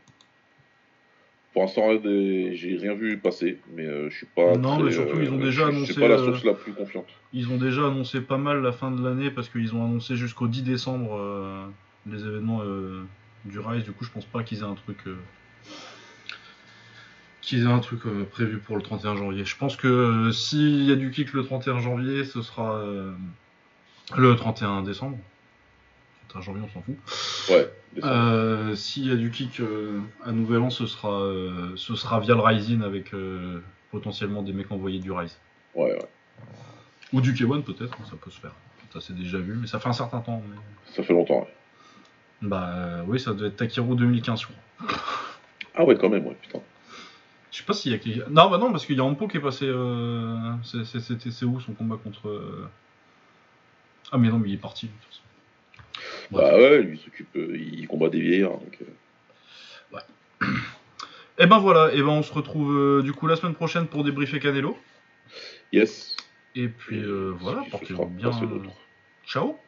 [1.54, 4.56] Pour l'instant, j'ai rien vu passer, mais euh, je suis pas.
[4.56, 5.92] Non, mais surtout, ils ont déjà annoncé.
[5.92, 7.06] C'est pas la source la plus confiante.
[7.32, 10.48] Ils ont déjà annoncé pas mal la fin de l'année parce qu'ils ont annoncé jusqu'au
[10.48, 11.72] 10 décembre
[12.10, 12.60] les événements
[13.44, 13.84] du Rise.
[13.84, 14.98] Du coup, je pense pas qu'ils aient un truc
[17.40, 19.44] qu'ils aient un truc prévu pour le 31 janvier.
[19.44, 22.82] Je pense que s'il y a du kick le 31 janvier, ce sera
[24.16, 25.18] le 31 décembre.
[26.34, 26.96] 31 janvier, on s'en fout.
[27.50, 27.70] Ouais.
[28.02, 32.20] Euh, s'il y a du kick euh, à Nouvel An, ce sera, euh, ce sera
[32.20, 33.12] via le Rising avec
[33.90, 35.38] potentiellement des mecs envoyés du Rise.
[35.74, 36.08] Ouais, ouais.
[37.12, 38.54] Ou du K1 peut-être, ça peut se faire.
[38.92, 40.42] Ça c'est déjà vu, mais ça fait un certain temps.
[40.86, 41.54] Ça fait longtemps, ouais.
[42.42, 44.98] Bah oui, ça doit être Takiru 2015, je crois.
[45.76, 46.60] Ah ouais, quand même, ouais, putain.
[47.50, 48.28] Je sais pas s'il y a.
[48.28, 49.66] Non, bah non, parce qu'il y a Ampo qui est passé.
[50.62, 52.68] C'est où son combat contre.
[54.10, 54.86] Ah, mais non, mais il est parti.
[54.86, 55.22] De toute façon.
[56.34, 58.58] Bah ouais, lui s'occupe, euh, il combat des vieillards.
[58.58, 59.96] Donc, euh.
[59.96, 60.48] Ouais.
[61.38, 64.04] Et ben voilà, et ben on se retrouve euh, du coup la semaine prochaine pour
[64.04, 64.76] débriefer Canelo.
[65.72, 66.16] Yes.
[66.54, 67.02] Et puis
[67.38, 68.30] voilà, portez-vous bien.
[69.26, 69.58] Ciao.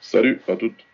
[0.00, 0.84] Salut à toutes.